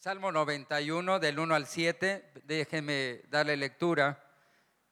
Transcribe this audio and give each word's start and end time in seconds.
Salmo 0.00 0.30
91, 0.30 1.18
del 1.18 1.40
1 1.40 1.54
al 1.56 1.66
7, 1.66 2.30
déjeme 2.44 3.22
darle 3.30 3.56
lectura. 3.56 4.22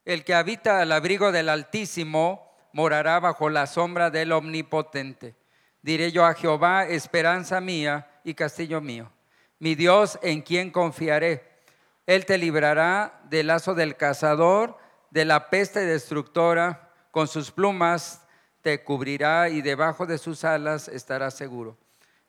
El 0.04 0.24
que 0.24 0.34
habita 0.34 0.80
al 0.80 0.90
abrigo 0.90 1.30
del 1.30 1.48
Altísimo 1.48 2.52
morará 2.72 3.20
bajo 3.20 3.48
la 3.48 3.68
sombra 3.68 4.10
del 4.10 4.32
Omnipotente. 4.32 5.36
Diré 5.80 6.10
yo 6.10 6.26
a 6.26 6.34
Jehová, 6.34 6.86
esperanza 6.86 7.60
mía 7.60 8.20
y 8.24 8.34
castillo 8.34 8.80
mío, 8.80 9.12
mi 9.60 9.76
Dios 9.76 10.18
en 10.22 10.42
quien 10.42 10.72
confiaré. 10.72 11.62
Él 12.06 12.26
te 12.26 12.36
librará 12.36 13.20
del 13.30 13.46
lazo 13.46 13.76
del 13.76 13.94
cazador, 13.96 14.76
de 15.10 15.24
la 15.24 15.50
peste 15.50 15.86
destructora, 15.86 16.92
con 17.12 17.28
sus 17.28 17.52
plumas 17.52 18.26
te 18.60 18.82
cubrirá 18.82 19.50
y 19.50 19.62
debajo 19.62 20.04
de 20.04 20.18
sus 20.18 20.42
alas 20.42 20.88
estarás 20.88 21.34
seguro. 21.34 21.78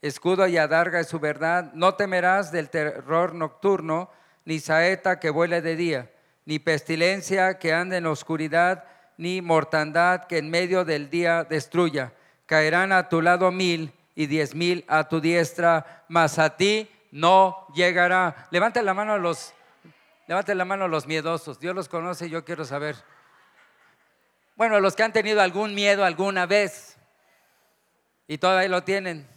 Escudo 0.02 0.48
y 0.48 0.57
adarga 0.57 1.00
es 1.00 1.07
su 1.07 1.20
verdad. 1.20 1.71
No 1.73 1.95
temerás 1.95 2.52
del 2.52 2.70
terror 2.70 3.34
nocturno, 3.34 4.12
ni 4.45 4.59
saeta 4.59 5.20
que 5.20 5.30
vuele 5.30 5.62
de 5.62 5.76
día, 5.76 6.12
ni 6.45 6.59
pestilencia 6.59 7.58
que 7.58 7.73
ande 7.73 7.98
en 7.98 8.05
oscuridad, 8.05 8.86
ni 9.17 9.41
mortandad 9.41 10.25
que 10.25 10.38
en 10.38 10.49
medio 10.49 10.86
del 10.86 11.09
día 11.09 11.44
destruya. 11.44 12.13
Caerán 12.45 12.91
a 12.91 13.09
tu 13.09 13.22
lado 13.22 13.52
mil 13.52 13.94
y 14.16 14.27
diez 14.27 14.55
mil 14.55 14.86
a 14.88 15.09
tu 15.09 15.20
diestra, 15.20 16.05
mas 16.08 16.39
a 16.39 16.55
ti 16.55 16.89
no 17.11 17.67
llegará. 17.73 18.48
Levante 18.52 18.81
la 18.84 18.94
mano 18.94 19.14
a 19.14 19.17
los, 19.17 19.53
levante 20.27 20.55
la 20.55 20.64
mano 20.66 20.86
a 20.86 20.88
los 20.88 21.08
miedosos. 21.08 21.59
Dios 21.59 21.75
los 21.75 21.89
conoce 21.89 22.27
y 22.27 22.30
yo 22.30 22.45
quiero 22.45 22.64
saber. 22.64 22.95
Bueno, 24.55 24.80
los 24.80 24.95
que 24.95 25.03
han 25.03 25.14
tenido 25.14 25.41
algún 25.41 25.75
miedo 25.75 26.05
alguna 26.05 26.45
vez 26.45 26.98
y 28.27 28.38
todavía 28.38 28.70
lo 28.70 28.84
tienen. 28.84 29.27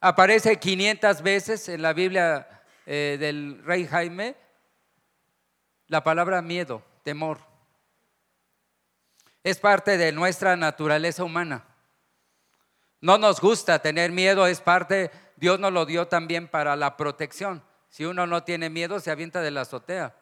Aparece 0.00 0.58
500 0.58 1.22
veces 1.22 1.68
en 1.68 1.82
la 1.82 1.92
Biblia 1.92 2.62
eh, 2.86 3.18
del 3.20 3.62
rey 3.64 3.86
Jaime 3.86 4.34
la 5.88 6.02
palabra 6.02 6.40
miedo, 6.40 6.82
temor. 7.02 7.38
Es 9.42 9.58
parte 9.58 9.98
de 9.98 10.12
nuestra 10.12 10.56
naturaleza 10.56 11.24
humana. 11.24 11.64
No 13.00 13.18
nos 13.18 13.40
gusta 13.40 13.80
tener 13.80 14.10
miedo, 14.12 14.46
es 14.46 14.60
parte, 14.60 15.10
Dios 15.36 15.58
nos 15.58 15.72
lo 15.72 15.84
dio 15.86 16.06
también 16.06 16.48
para 16.48 16.76
la 16.76 16.96
protección. 16.96 17.62
Si 17.88 18.04
uno 18.04 18.26
no 18.26 18.44
tiene 18.44 18.70
miedo, 18.70 19.00
se 19.00 19.10
avienta 19.10 19.40
de 19.42 19.50
la 19.50 19.62
azotea 19.62 20.14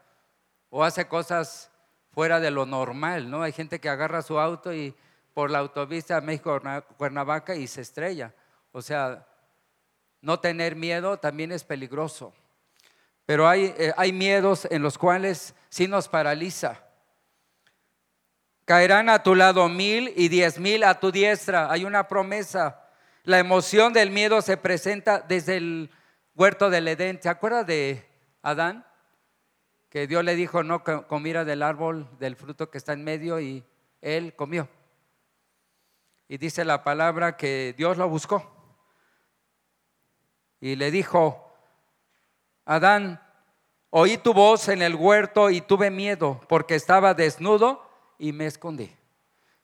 o 0.70 0.84
hace 0.84 1.06
cosas 1.06 1.70
fuera 2.12 2.40
de 2.40 2.50
lo 2.50 2.66
normal, 2.66 3.30
¿no? 3.30 3.42
Hay 3.42 3.52
gente 3.52 3.80
que 3.80 3.88
agarra 3.88 4.22
su 4.22 4.40
auto 4.40 4.72
y 4.72 4.94
por 5.34 5.50
la 5.50 5.58
autopista 5.58 6.20
México-Cuernavaca 6.20 7.54
y 7.54 7.66
se 7.66 7.82
estrella. 7.82 8.34
O 8.72 8.80
sea, 8.80 9.26
no 10.20 10.40
tener 10.40 10.76
miedo 10.76 11.18
también 11.18 11.52
es 11.52 11.64
peligroso. 11.64 12.34
Pero 13.26 13.48
hay, 13.48 13.74
eh, 13.78 13.92
hay 13.96 14.12
miedos 14.12 14.66
en 14.70 14.82
los 14.82 14.96
cuales 14.96 15.54
sí 15.68 15.86
nos 15.86 16.08
paraliza. 16.08 16.82
Caerán 18.64 19.08
a 19.08 19.22
tu 19.22 19.34
lado 19.34 19.68
mil 19.68 20.12
y 20.16 20.28
diez 20.28 20.58
mil 20.58 20.84
a 20.84 20.98
tu 21.00 21.10
diestra. 21.10 21.70
Hay 21.70 21.84
una 21.84 22.08
promesa. 22.08 22.84
La 23.24 23.38
emoción 23.38 23.92
del 23.92 24.10
miedo 24.10 24.42
se 24.42 24.56
presenta 24.56 25.20
desde 25.20 25.56
el 25.56 25.90
huerto 26.34 26.70
del 26.70 26.88
Edén. 26.88 27.20
¿Se 27.22 27.28
acuerda 27.28 27.64
de 27.64 28.06
Adán? 28.42 28.86
Que 29.88 30.06
Dios 30.06 30.24
le 30.24 30.34
dijo 30.34 30.62
no 30.62 30.82
comiera 30.84 31.44
del 31.44 31.62
árbol 31.62 32.08
del 32.18 32.36
fruto 32.36 32.70
que 32.70 32.78
está 32.78 32.92
en 32.92 33.04
medio 33.04 33.40
y 33.40 33.64
él 34.00 34.34
comió. 34.34 34.68
Y 36.28 36.36
dice 36.36 36.64
la 36.64 36.84
palabra 36.84 37.36
que 37.36 37.74
Dios 37.76 37.96
lo 37.96 38.08
buscó. 38.08 38.57
Y 40.60 40.76
le 40.76 40.90
dijo, 40.90 41.52
Adán, 42.64 43.20
oí 43.90 44.18
tu 44.18 44.34
voz 44.34 44.68
en 44.68 44.82
el 44.82 44.94
huerto 44.94 45.50
y 45.50 45.60
tuve 45.60 45.90
miedo 45.90 46.40
porque 46.48 46.74
estaba 46.74 47.14
desnudo 47.14 47.88
y 48.18 48.32
me 48.32 48.46
escondí. 48.46 48.94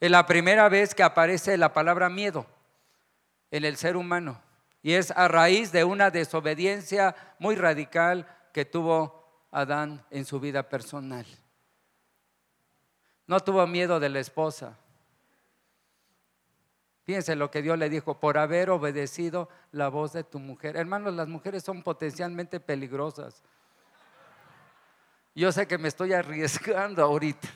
Es 0.00 0.10
la 0.10 0.26
primera 0.26 0.68
vez 0.68 0.94
que 0.94 1.02
aparece 1.02 1.56
la 1.56 1.72
palabra 1.72 2.08
miedo 2.08 2.46
en 3.50 3.64
el 3.64 3.76
ser 3.76 3.96
humano. 3.96 4.40
Y 4.82 4.92
es 4.92 5.10
a 5.12 5.28
raíz 5.28 5.72
de 5.72 5.84
una 5.84 6.10
desobediencia 6.10 7.16
muy 7.38 7.56
radical 7.56 8.26
que 8.52 8.64
tuvo 8.64 9.46
Adán 9.50 10.04
en 10.10 10.24
su 10.24 10.40
vida 10.40 10.68
personal. 10.68 11.26
No 13.26 13.40
tuvo 13.40 13.66
miedo 13.66 13.98
de 13.98 14.10
la 14.10 14.20
esposa. 14.20 14.76
Fíjense 17.04 17.36
lo 17.36 17.50
que 17.50 17.60
Dios 17.60 17.78
le 17.78 17.90
dijo, 17.90 18.18
por 18.18 18.38
haber 18.38 18.70
obedecido 18.70 19.48
la 19.72 19.88
voz 19.88 20.14
de 20.14 20.24
tu 20.24 20.38
mujer. 20.38 20.76
Hermanos, 20.76 21.14
las 21.14 21.28
mujeres 21.28 21.62
son 21.62 21.82
potencialmente 21.82 22.60
peligrosas. 22.60 23.42
Yo 25.34 25.52
sé 25.52 25.66
que 25.66 25.76
me 25.76 25.88
estoy 25.88 26.14
arriesgando 26.14 27.02
ahorita. 27.02 27.48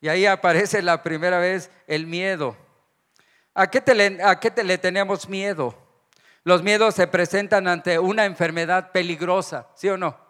Y 0.00 0.08
ahí 0.08 0.26
aparece 0.26 0.82
la 0.82 1.02
primera 1.02 1.38
vez 1.38 1.70
el 1.86 2.06
miedo. 2.06 2.56
¿A 3.54 3.70
qué, 3.70 3.82
¿A 4.24 4.40
qué 4.40 4.50
te 4.50 4.64
le 4.64 4.78
tenemos 4.78 5.28
miedo? 5.28 5.76
Los 6.42 6.62
miedos 6.62 6.94
se 6.94 7.06
presentan 7.06 7.68
ante 7.68 7.98
una 7.98 8.24
enfermedad 8.24 8.90
peligrosa, 8.92 9.68
¿sí 9.74 9.88
o 9.88 9.98
no? 9.98 10.29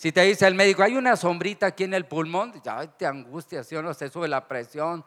Si 0.00 0.12
te 0.12 0.22
dice 0.22 0.46
el 0.46 0.54
médico, 0.54 0.82
hay 0.82 0.96
una 0.96 1.14
sombrita 1.14 1.66
aquí 1.66 1.84
en 1.84 1.92
el 1.92 2.06
pulmón, 2.06 2.58
ya 2.62 2.86
te 2.86 3.04
angustia, 3.04 3.62
¿sí 3.62 3.76
o 3.76 3.82
no? 3.82 3.92
Se 3.92 4.08
sube 4.08 4.28
la 4.28 4.48
presión. 4.48 5.04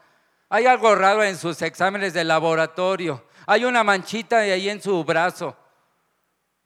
Hay 0.50 0.68
algo 0.68 0.94
raro 0.94 1.24
en 1.24 1.36
sus 1.36 1.64
exámenes 1.64 2.14
de 2.14 2.24
laboratorio. 2.24 3.26
Hay 3.48 3.66
una 3.66 3.84
manchita 3.84 4.38
ahí 4.38 4.70
en 4.70 4.80
su 4.80 5.04
brazo. 5.04 5.58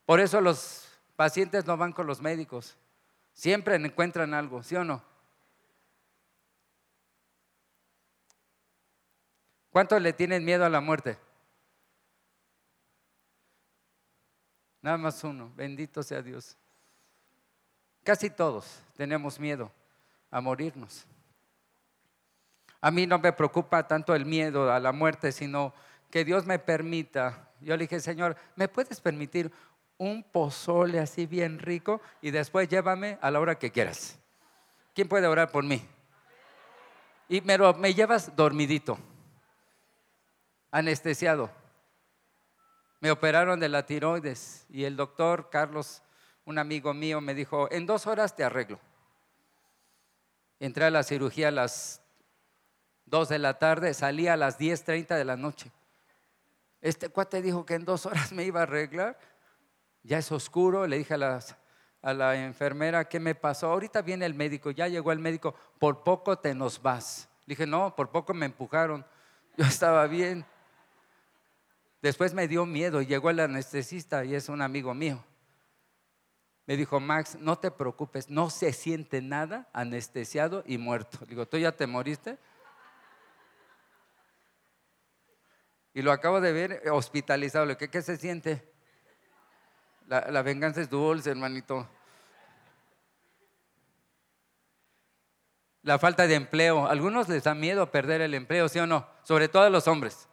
Por 0.04 0.20
eso 0.20 0.42
los 0.42 0.86
pacientes 1.16 1.64
no 1.64 1.74
van 1.78 1.94
con 1.94 2.06
los 2.06 2.20
médicos. 2.20 2.76
Siempre 3.32 3.76
encuentran 3.76 4.34
algo, 4.34 4.62
¿sí 4.62 4.76
o 4.76 4.84
no? 4.84 5.02
¿Cuántos 9.70 10.02
le 10.02 10.12
tienen 10.12 10.44
miedo 10.44 10.66
a 10.66 10.68
la 10.68 10.82
muerte? 10.82 11.16
Nada 14.82 14.98
más 14.98 15.24
uno. 15.24 15.50
Bendito 15.56 16.02
sea 16.02 16.20
Dios. 16.20 16.58
Casi 18.08 18.30
todos 18.30 18.80
tenemos 18.96 19.38
miedo 19.38 19.70
a 20.30 20.40
morirnos. 20.40 21.04
A 22.80 22.90
mí 22.90 23.06
no 23.06 23.18
me 23.18 23.34
preocupa 23.34 23.86
tanto 23.86 24.14
el 24.14 24.24
miedo 24.24 24.72
a 24.72 24.80
la 24.80 24.92
muerte, 24.92 25.30
sino 25.30 25.74
que 26.10 26.24
Dios 26.24 26.46
me 26.46 26.58
permita. 26.58 27.50
Yo 27.60 27.76
le 27.76 27.82
dije, 27.84 28.00
Señor, 28.00 28.34
¿me 28.56 28.66
puedes 28.66 28.98
permitir 29.02 29.52
un 29.98 30.22
pozole 30.22 30.98
así 30.98 31.26
bien 31.26 31.58
rico 31.58 32.00
y 32.22 32.30
después 32.30 32.66
llévame 32.66 33.18
a 33.20 33.30
la 33.30 33.40
hora 33.40 33.58
que 33.58 33.70
quieras? 33.70 34.18
¿Quién 34.94 35.06
puede 35.06 35.26
orar 35.26 35.50
por 35.50 35.64
mí? 35.64 35.86
Y 37.28 37.42
me, 37.42 37.58
me 37.74 37.92
llevas 37.92 38.34
dormidito, 38.34 38.98
anestesiado. 40.70 41.50
Me 43.00 43.10
operaron 43.10 43.60
de 43.60 43.68
la 43.68 43.84
tiroides 43.84 44.64
y 44.70 44.84
el 44.84 44.96
doctor 44.96 45.50
Carlos 45.50 46.02
un 46.48 46.56
amigo 46.56 46.94
mío 46.94 47.20
me 47.20 47.34
dijo, 47.34 47.70
en 47.70 47.84
dos 47.84 48.06
horas 48.06 48.34
te 48.34 48.42
arreglo. 48.42 48.80
Entré 50.58 50.86
a 50.86 50.90
la 50.90 51.02
cirugía 51.02 51.48
a 51.48 51.50
las 51.50 52.00
2 53.04 53.28
de 53.28 53.38
la 53.38 53.58
tarde, 53.58 53.92
salí 53.92 54.28
a 54.28 54.36
las 54.36 54.58
10.30 54.58 55.14
de 55.14 55.26
la 55.26 55.36
noche. 55.36 55.70
Este 56.80 57.10
cuate 57.10 57.42
dijo 57.42 57.66
que 57.66 57.74
en 57.74 57.84
dos 57.84 58.06
horas 58.06 58.32
me 58.32 58.44
iba 58.44 58.60
a 58.60 58.62
arreglar. 58.62 59.18
Ya 60.02 60.16
es 60.16 60.32
oscuro, 60.32 60.86
le 60.86 60.96
dije 60.96 61.12
a, 61.12 62.14
la 62.14 62.36
enfermera, 62.36 63.06
¿qué 63.06 63.20
me 63.20 63.34
pasó? 63.34 63.66
Ahorita 63.70 64.00
viene 64.00 64.24
el 64.24 64.32
médico, 64.32 64.70
ya 64.70 64.88
llegó 64.88 65.12
el 65.12 65.18
médico, 65.18 65.54
por 65.78 66.02
poco 66.02 66.38
te 66.38 66.54
nos 66.54 66.80
vas. 66.80 67.28
Le 67.44 67.52
dije, 67.52 67.66
no, 67.66 67.94
por 67.94 68.08
poco 68.10 68.32
me 68.32 68.46
empujaron, 68.46 69.04
yo 69.58 69.66
estaba 69.66 70.06
bien. 70.06 70.46
Después 72.00 72.32
me 72.32 72.48
dio 72.48 72.64
miedo, 72.64 73.02
llegó 73.02 73.28
el 73.28 73.40
anestesista 73.40 74.24
y 74.24 74.34
es 74.34 74.48
un 74.48 74.62
amigo 74.62 74.94
mío 74.94 75.22
me 76.68 76.76
dijo, 76.76 77.00
Max, 77.00 77.38
no 77.40 77.58
te 77.58 77.70
preocupes, 77.70 78.28
no 78.28 78.50
se 78.50 78.74
siente 78.74 79.22
nada, 79.22 79.66
anestesiado 79.72 80.62
y 80.66 80.76
muerto. 80.76 81.24
Digo, 81.24 81.46
¿tú 81.48 81.56
ya 81.56 81.72
te 81.72 81.86
moriste? 81.86 82.36
Y 85.94 86.02
lo 86.02 86.12
acabo 86.12 86.42
de 86.42 86.52
ver 86.52 86.82
hospitalizado. 86.90 87.74
¿Qué, 87.78 87.88
qué 87.88 88.02
se 88.02 88.18
siente? 88.18 88.70
La, 90.08 90.30
la 90.30 90.42
venganza 90.42 90.82
es 90.82 90.90
dulce, 90.90 91.30
hermanito. 91.30 91.88
La 95.80 95.98
falta 95.98 96.26
de 96.26 96.34
empleo. 96.34 96.86
algunos 96.86 97.30
les 97.30 97.44
da 97.44 97.54
miedo 97.54 97.90
perder 97.90 98.20
el 98.20 98.34
empleo, 98.34 98.68
¿sí 98.68 98.78
o 98.78 98.86
no? 98.86 99.08
Sobre 99.22 99.48
todo 99.48 99.62
a 99.62 99.70
los 99.70 99.88
hombres. 99.88 100.28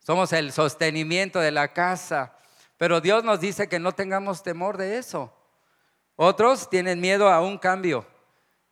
Somos 0.00 0.32
el 0.32 0.50
sostenimiento 0.50 1.38
de 1.38 1.52
la 1.52 1.72
casa. 1.72 2.37
Pero 2.78 3.00
Dios 3.00 3.24
nos 3.24 3.40
dice 3.40 3.68
que 3.68 3.80
no 3.80 3.92
tengamos 3.92 4.42
temor 4.42 4.78
de 4.78 4.96
eso. 4.96 5.34
Otros 6.16 6.70
tienen 6.70 7.00
miedo 7.00 7.28
a 7.28 7.42
un 7.42 7.58
cambio. 7.58 8.06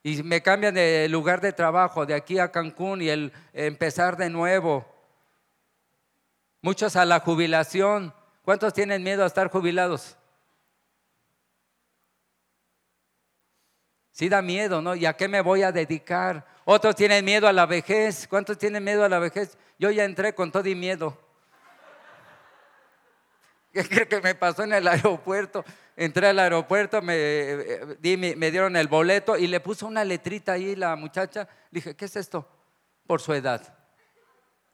Y 0.02 0.22
me 0.22 0.40
cambian 0.40 0.74
de 0.74 1.08
lugar 1.08 1.40
de 1.40 1.52
trabajo, 1.52 2.06
de 2.06 2.14
aquí 2.14 2.38
a 2.38 2.52
Cancún 2.52 3.02
y 3.02 3.08
el 3.08 3.32
empezar 3.52 4.16
de 4.16 4.30
nuevo. 4.30 4.86
Muchos 6.62 6.94
a 6.94 7.04
la 7.04 7.18
jubilación. 7.18 8.14
¿Cuántos 8.42 8.72
tienen 8.72 9.02
miedo 9.02 9.24
a 9.24 9.26
estar 9.26 9.50
jubilados? 9.50 10.16
Sí 14.12 14.28
da 14.28 14.40
miedo, 14.40 14.80
¿no? 14.80 14.94
¿Y 14.94 15.04
a 15.04 15.14
qué 15.14 15.26
me 15.26 15.40
voy 15.40 15.62
a 15.62 15.72
dedicar? 15.72 16.46
Otros 16.64 16.94
tienen 16.94 17.24
miedo 17.24 17.48
a 17.48 17.52
la 17.52 17.66
vejez. 17.66 18.28
¿Cuántos 18.28 18.56
tienen 18.56 18.84
miedo 18.84 19.04
a 19.04 19.08
la 19.08 19.18
vejez? 19.18 19.58
Yo 19.78 19.90
ya 19.90 20.04
entré 20.04 20.34
con 20.34 20.52
todo 20.52 20.68
y 20.68 20.76
miedo. 20.76 21.25
¿Qué 23.76 23.86
creo 23.86 24.08
que 24.08 24.22
me 24.22 24.34
pasó 24.34 24.62
en 24.62 24.72
el 24.72 24.88
aeropuerto? 24.88 25.62
entré 25.96 26.28
al 26.28 26.38
aeropuerto, 26.38 27.02
me, 27.02 27.96
me, 28.00 28.50
dieron 28.50 28.74
el 28.74 28.88
boleto 28.88 29.36
y 29.36 29.46
le 29.46 29.60
puso 29.60 29.86
una 29.86 30.02
letrita 30.02 30.52
ahí 30.52 30.74
la 30.74 30.96
muchacha. 30.96 31.46
Dije, 31.70 31.94
¿qué 31.94 32.06
es 32.06 32.16
esto? 32.16 32.48
Por 33.06 33.20
su 33.20 33.34
edad. 33.34 33.76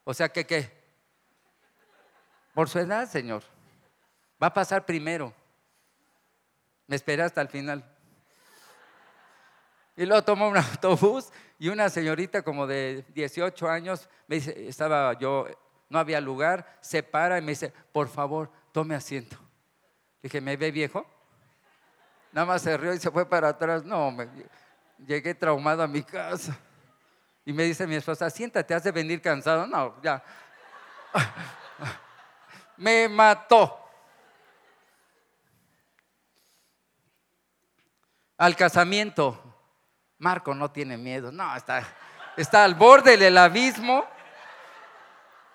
O 0.04 0.14
sea, 0.14 0.28
¿qué 0.28 0.46
qué? 0.46 0.70
Por 2.54 2.68
su 2.68 2.78
edad, 2.78 3.08
señor. 3.08 3.42
Va 4.40 4.48
a 4.48 4.54
pasar 4.54 4.86
primero. 4.86 5.34
Me 6.86 6.94
esperé 6.94 7.24
hasta 7.24 7.40
el 7.40 7.48
final. 7.48 7.84
Y 9.96 10.06
luego 10.06 10.22
tomó 10.22 10.48
un 10.48 10.56
autobús 10.56 11.32
y 11.58 11.70
una 11.70 11.88
señorita 11.88 12.42
como 12.42 12.68
de 12.68 13.04
18 13.14 13.68
años, 13.68 14.08
me 14.28 14.36
dice, 14.36 14.68
estaba 14.68 15.18
yo, 15.18 15.46
no 15.88 15.98
había 15.98 16.20
lugar, 16.20 16.78
se 16.80 17.02
para 17.02 17.38
y 17.38 17.42
me 17.42 17.52
dice, 17.52 17.72
por 17.92 18.08
favor, 18.08 18.50
tome 18.72 18.94
asiento. 18.94 19.36
Dije, 20.22 20.40
¿me 20.40 20.56
ve 20.56 20.70
viejo? 20.70 21.06
Nada 22.32 22.46
más 22.46 22.62
se 22.62 22.76
rió 22.76 22.94
y 22.94 22.98
se 22.98 23.10
fue 23.10 23.28
para 23.28 23.48
atrás. 23.48 23.84
No, 23.84 24.10
me, 24.10 24.28
llegué 25.06 25.34
traumado 25.34 25.82
a 25.82 25.86
mi 25.86 26.02
casa. 26.02 26.58
Y 27.44 27.52
me 27.52 27.64
dice 27.64 27.86
mi 27.86 27.96
esposa, 27.96 28.30
siéntate, 28.30 28.72
has 28.72 28.84
de 28.84 28.92
venir 28.92 29.20
cansado. 29.20 29.66
No, 29.66 30.00
ya. 30.02 30.22
Me 32.76 33.08
mató. 33.08 33.78
Al 38.38 38.56
casamiento, 38.56 39.40
Marco 40.18 40.54
no 40.54 40.70
tiene 40.70 40.96
miedo. 40.96 41.30
No, 41.30 41.54
está, 41.54 41.86
está 42.36 42.64
al 42.64 42.74
borde 42.74 43.16
del 43.16 43.36
abismo, 43.38 44.04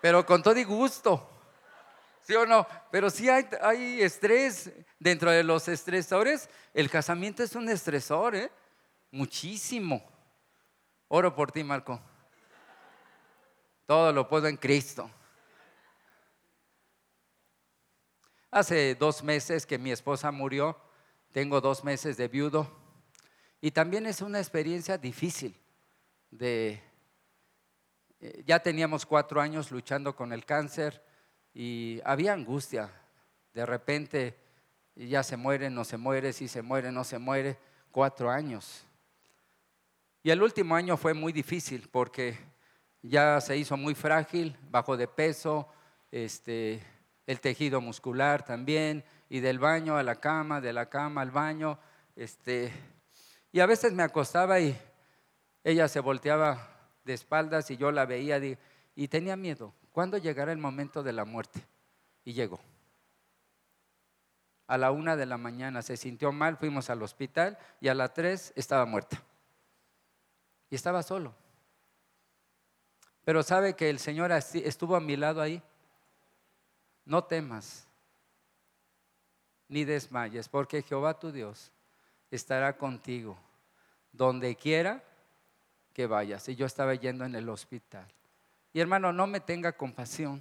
pero 0.02 0.26
con 0.26 0.44
todo 0.44 0.58
y 0.58 0.64
gusto. 0.64 1.37
¿Sí 2.28 2.36
o 2.36 2.46
no? 2.46 2.68
Pero 2.92 3.10
sí 3.10 3.30
hay, 3.30 4.02
estrés 4.02 4.70
dentro 5.00 5.32
de 5.32 5.46
los 5.46 5.70
estresores. 5.70 6.50
El 6.74 6.90
casamiento 6.90 7.42
es 7.42 7.56
un 7.56 7.70
estresor, 7.70 8.36
¿eh? 8.36 8.52
Muchísimo. 9.12 10.04
Oro 11.08 11.34
por 11.34 11.54
ti, 11.54 11.64
Marco. 11.64 12.02
Todo 13.86 14.12
lo 14.12 14.28
puedo 14.28 14.50
en 14.50 14.58
Cristo. 14.58 15.10
Hace 18.52 18.96
dos 18.96 19.24
meses 19.24 19.66
que 19.66 19.78
mi 19.78 19.92
esposa 19.92 20.30
murió, 20.30 20.78
tengo 21.32 21.62
dos 21.62 21.86
meses 21.86 22.18
de 22.18 22.28
viudo 22.28 22.70
y 23.62 23.72
también 23.72 24.06
es 24.06 24.22
una 24.22 24.40
experiencia 24.40 24.98
difícil 24.98 25.58
de... 26.30 26.84
Eh, 28.20 28.44
ya 28.46 28.60
teníamos 28.60 29.06
cuatro 29.06 29.40
años 29.40 29.72
luchando 29.72 30.14
con 30.14 30.34
el 30.34 30.44
cáncer, 30.44 31.07
y 31.58 32.00
había 32.06 32.34
angustia. 32.34 32.92
De 33.52 33.66
repente 33.66 34.38
ya 34.96 35.24
se 35.24 35.38
muere, 35.38 35.72
no 35.72 35.84
se 35.84 35.98
muere, 35.98 36.32
si 36.32 36.48
se 36.48 36.62
muere, 36.62 36.92
no 36.92 37.04
se 37.04 37.18
muere. 37.18 37.58
Cuatro 37.90 38.30
años. 38.30 38.86
Y 40.22 40.30
el 40.30 40.44
último 40.44 40.76
año 40.76 40.98
fue 40.98 41.16
muy 41.16 41.34
difícil 41.34 41.90
porque 41.92 42.38
ya 43.02 43.42
se 43.42 43.58
hizo 43.58 43.76
muy 43.76 43.96
frágil, 43.96 44.56
bajo 44.70 44.96
de 44.96 45.08
peso, 45.08 45.68
este, 46.12 46.80
el 47.26 47.40
tejido 47.40 47.82
muscular 47.82 48.46
también, 48.46 49.04
y 49.28 49.40
del 49.40 49.58
baño 49.58 49.98
a 49.98 50.04
la 50.04 50.18
cama, 50.18 50.62
de 50.62 50.74
la 50.74 50.88
cama 50.90 51.22
al 51.22 51.32
baño. 51.32 51.80
Este, 52.16 52.72
y 53.52 53.62
a 53.62 53.66
veces 53.66 53.94
me 53.94 54.04
acostaba 54.04 54.60
y 54.60 54.78
ella 55.64 55.88
se 55.88 56.02
volteaba 56.02 56.70
de 57.04 57.16
espaldas 57.16 57.72
y 57.72 57.78
yo 57.78 57.92
la 57.92 58.06
veía 58.06 58.40
y 58.96 59.08
tenía 59.08 59.36
miedo. 59.36 59.74
¿Cuándo 59.98 60.20
llegará 60.20 60.52
el 60.52 60.60
momento 60.60 61.02
de 61.02 61.12
la 61.12 61.26
muerte? 61.26 61.60
Y 62.24 62.34
llegó. 62.34 62.60
A 64.68 64.78
la 64.78 64.92
una 64.92 65.16
de 65.16 65.26
la 65.26 65.40
mañana 65.40 65.82
se 65.82 65.98
sintió 65.98 66.32
mal, 66.32 66.56
fuimos 66.56 66.92
al 66.92 67.02
hospital 67.02 67.58
y 67.82 67.88
a 67.88 67.96
las 67.96 68.14
tres 68.14 68.54
estaba 68.56 68.86
muerta. 68.86 69.20
Y 70.70 70.76
estaba 70.76 71.02
solo. 71.02 71.34
Pero 73.26 73.42
sabe 73.42 73.76
que 73.76 73.90
el 73.90 73.98
Señor 73.98 74.32
estuvo 74.32 74.96
a 74.96 75.00
mi 75.00 75.16
lado 75.16 75.42
ahí. 75.42 75.64
No 77.04 77.24
temas, 77.24 77.88
ni 79.68 79.84
desmayes, 79.84 80.48
porque 80.48 80.84
Jehová 80.84 81.18
tu 81.18 81.32
Dios 81.32 81.72
estará 82.30 82.78
contigo 82.78 83.36
donde 84.12 84.56
quiera 84.56 85.04
que 85.92 86.06
vayas. 86.06 86.48
Y 86.50 86.56
yo 86.56 86.68
estaba 86.68 86.94
yendo 86.94 87.26
en 87.26 87.34
el 87.34 87.50
hospital. 87.50 88.08
Y 88.78 88.80
hermano, 88.80 89.12
no 89.12 89.26
me 89.26 89.40
tenga 89.40 89.72
compasión. 89.72 90.40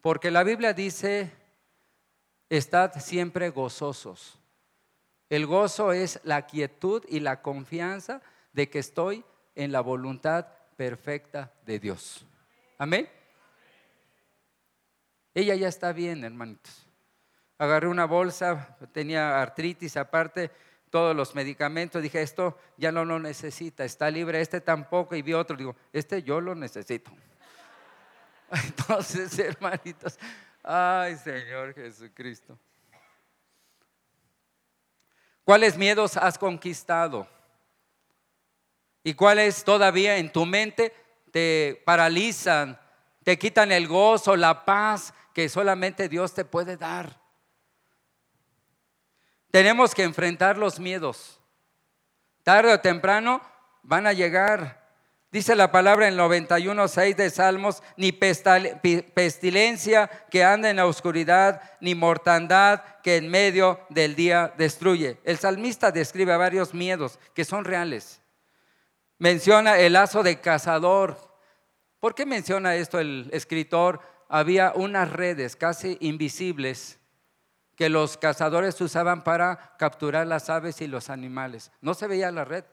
Porque 0.00 0.32
la 0.32 0.42
Biblia 0.42 0.72
dice, 0.72 1.30
estad 2.48 2.92
siempre 2.98 3.50
gozosos. 3.50 4.36
El 5.28 5.46
gozo 5.46 5.92
es 5.92 6.18
la 6.24 6.44
quietud 6.44 7.04
y 7.08 7.20
la 7.20 7.40
confianza 7.40 8.20
de 8.52 8.68
que 8.68 8.80
estoy 8.80 9.24
en 9.54 9.70
la 9.70 9.80
voluntad 9.80 10.48
perfecta 10.76 11.52
de 11.64 11.78
Dios. 11.78 12.26
Amén. 12.78 13.08
Ella 15.34 15.54
ya 15.54 15.68
está 15.68 15.92
bien, 15.92 16.24
hermanitos. 16.24 16.84
Agarré 17.58 17.86
una 17.86 18.06
bolsa, 18.06 18.76
tenía 18.90 19.40
artritis 19.40 19.96
aparte, 19.96 20.50
todos 20.90 21.14
los 21.14 21.34
medicamentos, 21.34 22.02
dije, 22.02 22.22
esto 22.22 22.58
ya 22.76 22.92
no 22.92 23.04
lo 23.04 23.18
necesita, 23.18 23.84
está 23.84 24.10
libre, 24.10 24.40
este 24.40 24.60
tampoco, 24.60 25.14
y 25.14 25.22
vi 25.22 25.34
otro, 25.34 25.56
digo, 25.56 25.76
este 25.92 26.22
yo 26.22 26.40
lo 26.40 26.54
necesito. 26.54 27.10
Entonces, 28.64 29.38
hermanitos, 29.38 30.18
ay 30.62 31.16
Señor 31.16 31.74
Jesucristo. 31.74 32.58
¿Cuáles 35.44 35.78
miedos 35.78 36.16
has 36.16 36.36
conquistado? 36.36 37.26
¿Y 39.02 39.14
cuáles 39.14 39.64
todavía 39.64 40.18
en 40.18 40.30
tu 40.30 40.44
mente 40.44 40.94
te 41.30 41.82
paralizan, 41.86 42.78
te 43.24 43.38
quitan 43.38 43.72
el 43.72 43.88
gozo, 43.88 44.36
la 44.36 44.66
paz 44.66 45.14
que 45.32 45.48
solamente 45.48 46.08
Dios 46.08 46.34
te 46.34 46.44
puede 46.44 46.76
dar? 46.76 47.27
Tenemos 49.50 49.94
que 49.94 50.02
enfrentar 50.02 50.58
los 50.58 50.78
miedos. 50.78 51.40
Tarde 52.42 52.72
o 52.72 52.80
temprano 52.80 53.40
van 53.82 54.06
a 54.06 54.12
llegar. 54.12 54.86
Dice 55.30 55.54
la 55.54 55.70
palabra 55.70 56.08
en 56.08 56.16
91.6 56.16 57.14
de 57.14 57.28
Salmos, 57.28 57.82
ni 57.96 58.12
pestilencia 58.12 60.08
que 60.30 60.42
anda 60.42 60.70
en 60.70 60.76
la 60.76 60.86
oscuridad, 60.86 61.60
ni 61.80 61.94
mortandad 61.94 62.80
que 63.02 63.16
en 63.16 63.28
medio 63.28 63.80
del 63.90 64.14
día 64.14 64.54
destruye. 64.56 65.18
El 65.24 65.38
salmista 65.38 65.92
describe 65.92 66.34
varios 66.36 66.72
miedos 66.72 67.18
que 67.34 67.44
son 67.44 67.66
reales. 67.66 68.22
Menciona 69.18 69.78
el 69.78 69.94
lazo 69.94 70.22
de 70.22 70.40
cazador. 70.40 71.18
¿Por 72.00 72.14
qué 72.14 72.24
menciona 72.24 72.76
esto 72.76 72.98
el 72.98 73.28
escritor? 73.32 74.00
Había 74.30 74.72
unas 74.74 75.12
redes 75.12 75.56
casi 75.56 75.98
invisibles 76.00 76.97
que 77.78 77.88
los 77.88 78.16
cazadores 78.16 78.80
usaban 78.80 79.22
para 79.22 79.76
capturar 79.78 80.26
las 80.26 80.50
aves 80.50 80.80
y 80.80 80.88
los 80.88 81.10
animales. 81.10 81.70
No 81.80 81.94
se 81.94 82.08
veía 82.08 82.32
la 82.32 82.44
red. 82.44 82.64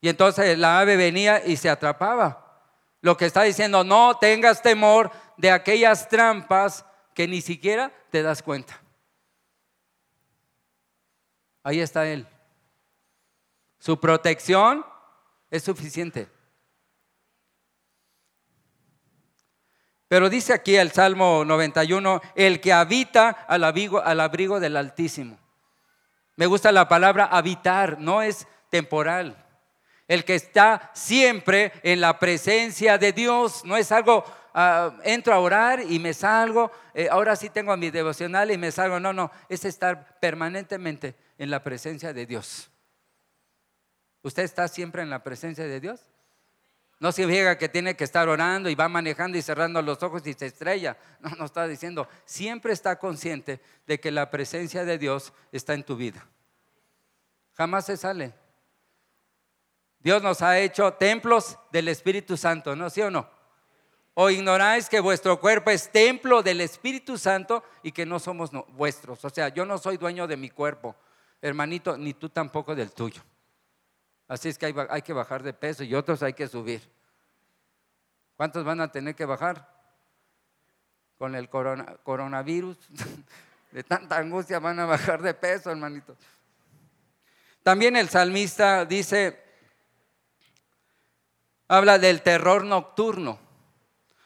Y 0.00 0.08
entonces 0.08 0.58
la 0.58 0.80
ave 0.80 0.96
venía 0.96 1.46
y 1.46 1.56
se 1.56 1.70
atrapaba. 1.70 2.64
Lo 3.02 3.16
que 3.16 3.26
está 3.26 3.44
diciendo, 3.44 3.84
no 3.84 4.18
tengas 4.18 4.60
temor 4.60 5.12
de 5.36 5.52
aquellas 5.52 6.08
trampas 6.08 6.84
que 7.14 7.28
ni 7.28 7.40
siquiera 7.42 7.92
te 8.10 8.24
das 8.24 8.42
cuenta. 8.42 8.76
Ahí 11.62 11.78
está 11.78 12.08
Él. 12.08 12.26
Su 13.78 14.00
protección 14.00 14.84
es 15.48 15.62
suficiente. 15.62 16.28
Pero 20.08 20.30
dice 20.30 20.52
aquí 20.52 20.76
el 20.76 20.92
Salmo 20.92 21.44
91, 21.44 22.20
el 22.36 22.60
que 22.60 22.72
habita 22.72 23.30
al 23.30 23.64
abrigo, 23.64 24.60
del 24.60 24.76
Altísimo. 24.76 25.38
Me 26.36 26.46
gusta 26.46 26.70
la 26.70 26.88
palabra 26.88 27.26
habitar, 27.26 27.98
no 27.98 28.22
es 28.22 28.46
temporal. 28.70 29.44
El 30.06 30.24
que 30.24 30.36
está 30.36 30.92
siempre 30.94 31.72
en 31.82 32.00
la 32.00 32.18
presencia 32.20 32.98
de 32.98 33.12
Dios, 33.12 33.64
no 33.64 33.76
es 33.76 33.90
algo, 33.90 34.24
ah, 34.54 34.92
entro 35.02 35.34
a 35.34 35.40
orar 35.40 35.80
y 35.80 35.98
me 35.98 36.14
salgo, 36.14 36.70
eh, 36.94 37.08
ahora 37.10 37.34
sí 37.34 37.50
tengo 37.50 37.76
mi 37.76 37.90
devocional 37.90 38.52
y 38.52 38.58
me 38.58 38.70
salgo. 38.70 39.00
No, 39.00 39.12
no, 39.12 39.32
es 39.48 39.64
estar 39.64 40.20
permanentemente 40.20 41.16
en 41.36 41.50
la 41.50 41.64
presencia 41.64 42.12
de 42.12 42.26
Dios. 42.26 42.70
¿Usted 44.22 44.44
está 44.44 44.68
siempre 44.68 45.02
en 45.02 45.10
la 45.10 45.24
presencia 45.24 45.64
de 45.64 45.80
Dios? 45.80 46.06
No 46.98 47.12
significa 47.12 47.58
que 47.58 47.68
tiene 47.68 47.94
que 47.94 48.04
estar 48.04 48.28
orando 48.28 48.70
y 48.70 48.74
va 48.74 48.88
manejando 48.88 49.36
y 49.36 49.42
cerrando 49.42 49.82
los 49.82 50.02
ojos 50.02 50.26
y 50.26 50.32
se 50.32 50.46
estrella. 50.46 50.96
No, 51.20 51.30
no 51.30 51.44
está 51.44 51.66
diciendo. 51.66 52.08
Siempre 52.24 52.72
está 52.72 52.98
consciente 52.98 53.60
de 53.86 54.00
que 54.00 54.10
la 54.10 54.30
presencia 54.30 54.84
de 54.84 54.96
Dios 54.96 55.32
está 55.52 55.74
en 55.74 55.84
tu 55.84 55.96
vida. 55.96 56.26
Jamás 57.54 57.86
se 57.86 57.96
sale. 57.96 58.32
Dios 59.98 60.22
nos 60.22 60.40
ha 60.40 60.58
hecho 60.58 60.92
templos 60.94 61.58
del 61.72 61.88
Espíritu 61.88 62.36
Santo, 62.36 62.76
¿no? 62.76 62.88
¿Sí 62.88 63.00
o 63.02 63.10
no? 63.10 63.28
¿O 64.14 64.30
ignoráis 64.30 64.88
que 64.88 65.00
vuestro 65.00 65.38
cuerpo 65.38 65.70
es 65.70 65.90
templo 65.90 66.42
del 66.42 66.62
Espíritu 66.62 67.18
Santo 67.18 67.62
y 67.82 67.92
que 67.92 68.06
no 68.06 68.18
somos 68.18 68.50
vuestros? 68.68 69.22
O 69.24 69.30
sea, 69.30 69.48
yo 69.48 69.66
no 69.66 69.76
soy 69.76 69.98
dueño 69.98 70.26
de 70.26 70.38
mi 70.38 70.48
cuerpo, 70.48 70.96
hermanito, 71.42 71.98
ni 71.98 72.14
tú 72.14 72.30
tampoco 72.30 72.74
del 72.74 72.92
tuyo. 72.92 73.22
Así 74.28 74.48
es 74.48 74.58
que 74.58 74.74
hay, 74.90 75.02
que 75.02 75.12
bajar 75.12 75.42
de 75.42 75.52
peso 75.52 75.84
y 75.84 75.94
otros 75.94 76.22
hay 76.22 76.32
que 76.32 76.48
subir. 76.48 76.82
¿Cuántos 78.36 78.64
van 78.64 78.80
a 78.80 78.90
tener 78.90 79.14
que 79.14 79.24
bajar? 79.24 79.68
Con 81.16 81.34
el 81.34 81.48
coronavirus. 81.48 82.76
De 83.72 83.82
tanta 83.82 84.16
angustia 84.16 84.58
van 84.58 84.78
a 84.80 84.86
bajar 84.86 85.20
de 85.20 85.34
peso, 85.34 85.70
hermanito. 85.70 86.16
También 87.62 87.94
el 87.94 88.08
salmista 88.08 88.86
dice, 88.86 89.38
habla 91.68 91.98
del 91.98 92.22
terror 92.22 92.64
nocturno. 92.64 93.38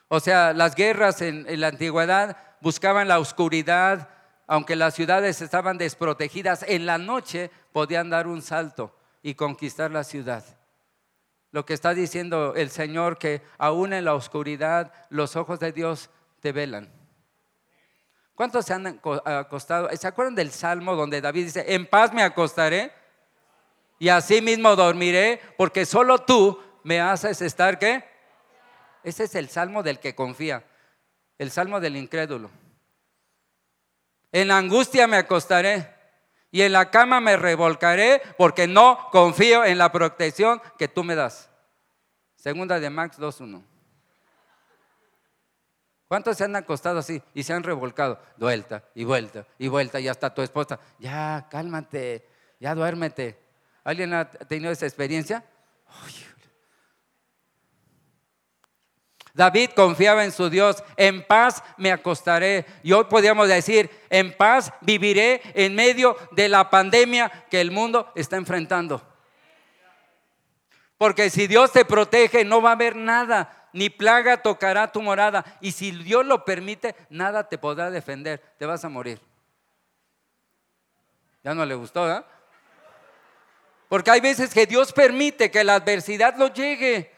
O 0.07 0.21
sea, 0.21 0.53
las 0.53 0.77
guerras 0.77 1.21
en, 1.21 1.49
en 1.49 1.61
la 1.63 1.69
antigüedad 1.69 2.37
buscaban 2.61 3.09
la 3.09 3.19
oscuridad, 3.19 4.09
aunque 4.47 4.77
las 4.77 4.95
ciudades 4.95 5.41
estaban 5.41 5.79
desprotegidas, 5.79 6.65
en 6.69 6.87
la 6.87 6.99
noche 6.99 7.51
podían 7.73 8.09
dar 8.09 8.29
un 8.29 8.43
salto 8.43 8.95
y 9.23 9.35
conquistar 9.35 9.91
la 9.91 10.05
ciudad. 10.05 10.45
Lo 11.53 11.67
que 11.67 11.75
está 11.75 11.95
diciendo 11.95 12.55
el 12.55 12.71
Señor 12.71 13.19
que 13.19 13.43
aún 13.59 13.93
en 13.93 14.05
la 14.05 14.15
oscuridad 14.15 14.93
los 15.09 15.37
ojos 15.37 15.59
de 15.59 15.73
Dios 15.73 16.11
te 16.41 16.53
velan. 16.53 16.93
¿Cuántos 18.35 18.65
se 18.65 18.73
han 18.73 18.87
acostado? 19.25 19.89
¿Se 19.95 20.07
acuerdan 20.07 20.35
del 20.35 20.51
salmo 20.51 20.97
donde 20.97 21.21
David 21.21 21.45
dice, 21.47 21.75
en 21.75 21.87
paz 21.87 22.13
me 22.13 22.23
acostaré 22.23 22.93
y 23.99 24.09
así 24.09 24.41
mismo 24.41 24.77
dormiré 24.77 25.41
porque 25.59 25.85
solo 25.85 26.19
tú 26.21 26.59
me 26.83 27.01
haces 27.01 27.43
estar 27.43 27.79
qué? 27.79 28.05
Ese 29.03 29.25
es 29.25 29.35
el 29.35 29.49
salmo 29.49 29.83
del 29.83 29.99
que 29.99 30.15
confía, 30.15 30.65
el 31.37 31.51
salmo 31.51 31.81
del 31.81 31.97
incrédulo. 31.97 32.51
En 34.33 34.51
angustia 34.51 35.07
me 35.07 35.17
acostaré 35.17 36.00
y 36.51 36.63
en 36.63 36.73
la 36.73 36.91
cama 36.91 37.21
me 37.21 37.37
revolcaré 37.37 38.23
porque 38.37 38.67
no 38.67 39.09
confío 39.13 39.65
en 39.65 39.79
la 39.79 39.93
protección 39.93 40.61
que 40.79 40.89
tú 40.89 41.05
me 41.05 41.15
das. 41.15 41.49
Segunda 42.37 42.81
de 42.81 42.91
Max 42.91 43.19
2.1. 43.19 43.63
¿Cuántos 46.09 46.37
se 46.37 46.45
han 46.45 46.57
acostado 46.57 46.99
así 46.99 47.23
y 47.35 47.45
se 47.45 47.53
han 47.53 47.63
revolcado? 47.63 48.21
Vuelta 48.37 48.83
y 48.97 49.05
vuelta 49.05 49.47
y 49.59 49.69
vuelta 49.69 50.01
y 50.01 50.09
hasta 50.09 50.35
tu 50.35 50.43
esposa. 50.43 50.81
Ya, 50.99 51.47
cálmate, 51.49 52.27
ya 52.59 52.75
duérmete. 52.75 53.39
¿Alguien 53.85 54.13
ha 54.15 54.29
tenido 54.29 54.73
esa 54.73 54.87
experiencia? 54.87 55.45
David 59.35 59.71
confiaba 59.77 60.25
en 60.25 60.33
su 60.33 60.51
Dios, 60.51 60.83
en 60.97 61.27
paz 61.27 61.63
me 61.77 61.93
acostaré. 61.93 62.67
Y 62.83 62.93
hoy 62.93 63.05
podríamos 63.05 63.49
decir, 63.49 63.91
en 64.11 64.37
paz 64.37 64.73
viviré 64.81 65.41
en 65.55 65.75
medio 65.75 66.17
de 66.33 66.49
la 66.49 66.71
pandemia 66.71 67.31
que 67.51 67.61
el 67.61 67.71
mundo 67.71 68.11
está 68.15 68.37
enfrentando. 68.37 69.03
Porque 70.99 71.31
si 71.31 71.47
Dios 71.47 71.73
te 71.73 71.85
protege, 71.85 72.45
no 72.45 72.61
va 72.61 72.71
a 72.71 72.75
haber 72.75 72.95
nada, 72.95 73.69
ni 73.73 73.89
plaga 73.89 74.43
tocará 74.43 74.93
tu 74.93 75.01
morada. 75.01 75.45
Y 75.61 75.73
si 75.73 75.93
Dios 75.93 76.27
lo 76.27 76.45
permite, 76.45 76.95
nada 77.09 77.49
te 77.49 77.57
podrá 77.57 77.91
defender, 77.91 78.43
te 78.59 78.67
vas 78.67 78.85
a 78.85 78.89
morir. 78.89 79.21
Ya 81.43 81.55
no 81.55 81.65
le 81.65 81.75
gustó, 81.75 82.11
¿eh? 82.11 82.23
Porque 83.89 84.11
hay 84.11 84.21
veces 84.21 84.53
que 84.53 84.67
Dios 84.67 84.93
permite 84.93 85.51
que 85.51 85.65
la 85.65 85.75
adversidad 85.75 86.37
lo 86.37 86.49
llegue. 86.49 87.11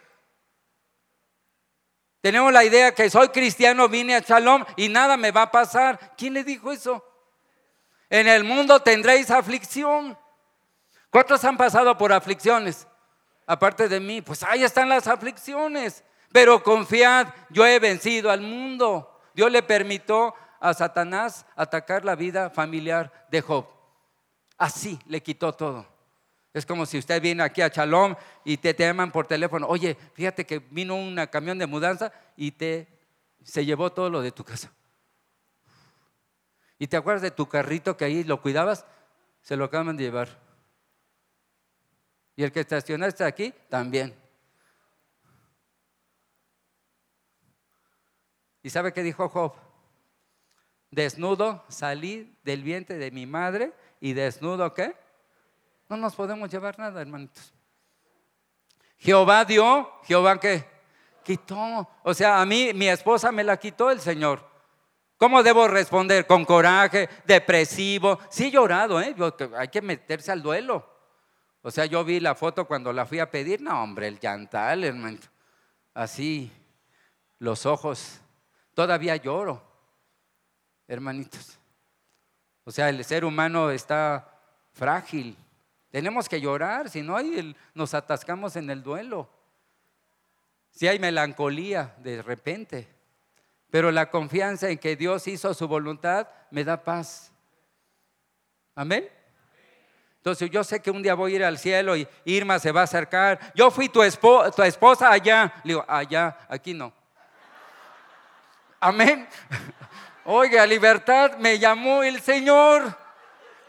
Tenemos 2.23 2.53
la 2.53 2.65
idea 2.65 2.95
que 2.95 3.11
soy 3.11 3.29
cristiano, 3.31 3.89
vine 3.89 4.15
a 4.15 4.21
Shalom 4.21 4.65
y 4.77 4.89
nada 4.89 5.17
me 5.17 5.33
va 5.33 5.43
a 5.43 5.51
pasar. 5.51 6.15
¿Quién 6.17 6.35
le 6.35 6.45
dijo 6.45 6.71
eso? 6.71 7.05
En 8.09 8.29
el 8.29 8.45
mundo 8.45 8.79
tendréis 8.81 9.29
aflicción. 9.31 10.17
¿Cuántos 11.11 11.45
han 11.45 11.57
pasado 11.57 11.99
por 11.99 12.13
aflicciones? 12.13 12.87
Aparte 13.45 13.89
de 13.89 13.99
mí, 13.99 14.23
pues 14.23 14.45
ahí 14.45 14.63
están 14.63 14.89
las 14.89 15.09
aflicciones. 15.09 16.05
Pero 16.31 16.63
confiad, 16.63 17.27
yo 17.51 17.67
he 17.67 17.81
vencido 17.81 18.31
al 18.31 18.41
mundo. 18.41 19.21
Dios 19.35 19.51
le 19.51 19.65
permitió 19.65 20.33
a 20.61 20.73
Satanás 20.75 21.45
atacar 21.57 22.05
la 22.05 22.15
vida 22.15 22.51
familiar 22.51 23.27
de 23.33 23.43
Job. 23.43 23.67
Así 24.57 24.97
le 25.07 25.21
quitó 25.21 25.53
todo. 25.53 25.92
Es 26.53 26.67
como 26.67 26.85
si 26.85 26.99
usted 26.99 27.21
viene 27.23 27.43
aquí 27.43 27.63
a 27.63 27.71
Chalón 27.71 28.17
y 28.45 28.59
te, 28.59 28.75
llaman 28.75 29.11
por 29.11 29.27
teléfono, 29.27 29.67
oye, 29.67 29.97
fíjate 30.15 30.45
que 30.45 30.59
vino 30.59 30.95
un 30.95 31.17
camión 31.27 31.59
de 31.59 31.67
mudanza 31.67 32.13
y 32.37 32.53
te 32.53 32.89
se 33.43 33.65
llevó 33.65 33.91
todo 33.93 34.11
lo 34.11 34.21
de 34.21 34.33
tu 34.33 34.45
casa. 34.45 34.73
¿Y 36.79 36.87
te 36.87 36.97
acuerdas 36.97 37.23
de 37.23 37.31
tu 37.31 37.49
carrito 37.49 37.97
que 37.97 38.05
ahí 38.05 38.25
lo 38.25 38.41
cuidabas? 38.41 38.85
Se 39.41 39.57
lo 39.57 39.65
acaban 39.65 39.97
de 39.97 40.05
llevar. 40.05 40.41
Y 42.37 42.45
el 42.45 42.53
que 42.53 42.61
estacionaste 42.61 43.25
aquí, 43.25 43.55
también. 43.69 44.15
¿Y 48.63 48.71
sabe 48.71 48.93
qué 48.93 49.03
dijo 49.03 49.29
Job? 49.29 49.55
Desnudo 50.91 51.65
salí 51.69 52.37
del 52.45 52.63
vientre 52.63 52.97
de 52.97 53.11
mi 53.11 53.27
madre 53.27 53.73
y 54.01 54.13
desnudo 54.13 54.75
qué? 54.75 54.95
No 55.93 55.99
nos 55.99 56.15
podemos 56.15 56.51
llevar 56.51 56.79
nada, 56.79 57.03
hermanitos. 57.03 57.53
Jehová 58.97 59.45
dio, 59.45 59.93
Jehová 60.05 60.41
qué? 60.41 60.65
Quitó. 61.23 61.87
O 62.03 62.15
sea, 62.15 62.41
a 62.41 62.47
mí, 62.47 62.73
mi 62.73 62.89
esposa 62.89 63.31
me 63.31 63.45
la 63.45 63.59
quitó 63.59 63.91
el 63.91 64.01
Señor. 64.01 64.43
¿Cómo 65.19 65.43
debo 65.43 65.69
responder? 65.69 66.27
¿Con 66.27 66.47
coraje? 66.47 67.11
¿Depresivo? 67.27 68.19
Sí, 68.31 68.47
he 68.47 68.51
llorado, 68.53 69.03
¿eh? 69.03 69.15
Hay 69.55 69.69
que 69.69 69.83
meterse 69.83 70.33
al 70.33 70.41
duelo. 70.41 70.83
O 71.61 71.71
sea, 71.71 71.85
yo 71.85 72.03
vi 72.05 72.21
la 72.21 72.35
foto 72.35 72.67
cuando 72.67 72.91
la 72.91 73.05
fui 73.05 73.19
a 73.19 73.31
pedir. 73.31 73.61
No, 73.61 73.83
hombre, 73.83 74.09
el 74.09 74.19
llantal, 74.19 74.85
hermano. 74.85 75.19
Así, 75.93 76.51
los 77.39 77.67
ojos. 77.67 78.19
Todavía 78.73 79.17
lloro, 79.17 79.63
hermanitos. 80.89 81.59
O 82.65 82.71
sea, 82.71 82.89
el 82.89 83.05
ser 83.05 83.27
humano 83.27 83.71
está 83.71 84.41
frágil. 84.73 85.37
Tenemos 85.93 86.27
que 86.27 86.41
llorar, 86.41 86.89
si 86.89 87.03
no 87.03 87.19
nos 87.75 87.93
atascamos 87.93 88.57
en 88.57 88.71
el 88.71 88.83
duelo. 88.83 89.29
Si 90.71 90.89
hay 90.89 90.99
melancolía 90.99 91.95
de 91.99 92.23
repente, 92.23 92.89
pero 93.71 93.93
la 93.93 94.09
confianza 94.09 94.71
en 94.71 94.79
que 94.79 94.97
Dios 94.97 95.29
hizo 95.29 95.53
su 95.53 95.69
voluntad 95.69 96.27
me 96.51 96.65
da 96.65 96.83
paz. 96.83 97.31
Amén. 98.75 99.07
Entonces 100.17 100.49
yo 100.49 100.65
sé 100.65 100.81
que 100.81 100.91
un 100.91 101.03
día 101.03 101.13
voy 101.13 101.35
a 101.35 101.37
ir 101.37 101.45
al 101.45 101.59
cielo 101.59 101.95
y 101.95 102.09
Irma 102.25 102.59
se 102.59 102.73
va 102.73 102.81
a 102.81 102.85
acercar. 102.85 103.53
Yo 103.55 103.71
fui 103.71 103.91
tu, 103.91 104.01
tu 104.57 104.63
esposa 104.63 105.13
allá. 105.13 105.53
Le 105.63 105.75
digo, 105.75 105.85
allá, 105.87 106.39
aquí 106.49 106.73
no. 106.73 106.91
Amén. 108.81 109.29
Oiga, 110.25 110.65
libertad 110.65 111.37
me 111.37 111.59
llamó 111.59 112.03
el 112.03 112.19
Señor. 112.23 113.02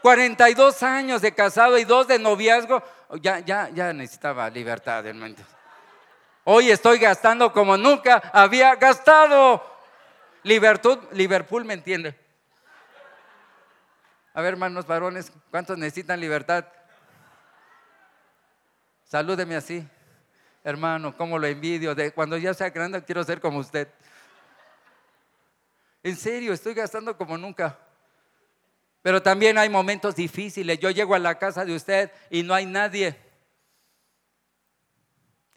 42 0.04 0.82
años 0.82 1.22
de 1.22 1.32
casado 1.32 1.78
y 1.78 1.84
dos 1.84 2.06
de 2.06 2.18
noviazgo, 2.18 2.82
ya, 3.22 3.38
ya, 3.38 3.70
ya 3.70 3.90
necesitaba 3.94 4.50
libertad, 4.50 5.06
hermano. 5.06 5.34
Hoy 6.44 6.70
estoy 6.70 6.98
gastando 6.98 7.50
como 7.50 7.78
nunca 7.78 8.16
había 8.34 8.74
gastado. 8.74 9.64
Libertud, 10.42 10.98
Liverpool 11.12 11.64
me 11.64 11.72
entiende. 11.72 12.14
A 14.34 14.42
ver, 14.42 14.52
hermanos 14.52 14.86
varones, 14.86 15.32
¿cuántos 15.50 15.78
necesitan 15.78 16.20
libertad? 16.20 16.66
Salúdeme 19.04 19.56
así. 19.56 19.88
Hermano, 20.64 21.16
¿cómo 21.16 21.38
lo 21.38 21.46
envidio? 21.46 21.94
De, 21.94 22.12
cuando 22.12 22.36
ya 22.36 22.52
sea 22.52 22.68
grande 22.68 23.02
quiero 23.02 23.24
ser 23.24 23.40
como 23.40 23.60
usted. 23.60 23.88
En 26.02 26.14
serio, 26.14 26.52
estoy 26.52 26.74
gastando 26.74 27.16
como 27.16 27.38
nunca. 27.38 27.78
Pero 29.04 29.22
también 29.22 29.58
hay 29.58 29.68
momentos 29.68 30.16
difíciles. 30.16 30.78
Yo 30.78 30.90
llego 30.90 31.14
a 31.14 31.18
la 31.18 31.38
casa 31.38 31.62
de 31.62 31.74
usted 31.76 32.10
y 32.30 32.42
no 32.42 32.54
hay 32.54 32.64
nadie. 32.64 33.14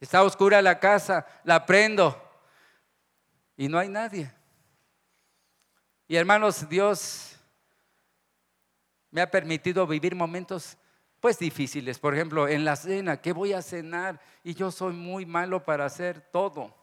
Está 0.01 0.21
oscura 0.21 0.61
la 0.61 0.81
casa, 0.81 1.25
la 1.45 1.65
prendo 1.65 2.21
y 3.55 3.69
no 3.69 3.79
hay 3.79 3.87
nadie. 3.87 4.29
Y 6.09 6.17
hermanos, 6.17 6.67
Dios 6.67 7.37
me 9.11 9.21
ha 9.21 9.31
permitido 9.31 9.87
vivir 9.87 10.13
momentos 10.13 10.77
pues 11.21 11.39
difíciles. 11.39 11.99
Por 11.99 12.15
ejemplo, 12.15 12.49
en 12.49 12.65
la 12.65 12.75
cena, 12.75 13.21
¿qué 13.21 13.31
voy 13.31 13.53
a 13.53 13.61
cenar? 13.61 14.19
Y 14.43 14.55
yo 14.55 14.71
soy 14.71 14.91
muy 14.91 15.25
malo 15.25 15.63
para 15.63 15.85
hacer 15.85 16.19
todo. 16.19 16.75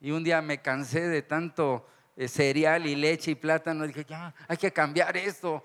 Y 0.00 0.10
un 0.10 0.24
día 0.24 0.40
me 0.40 0.62
cansé 0.62 1.06
de 1.06 1.20
tanto 1.20 1.86
cereal 2.16 2.86
y 2.86 2.94
leche 2.94 3.32
y 3.32 3.34
plátano. 3.34 3.86
Dije, 3.86 4.04
ya, 4.04 4.34
hay 4.48 4.56
que 4.56 4.72
cambiar 4.72 5.16
esto. 5.16 5.64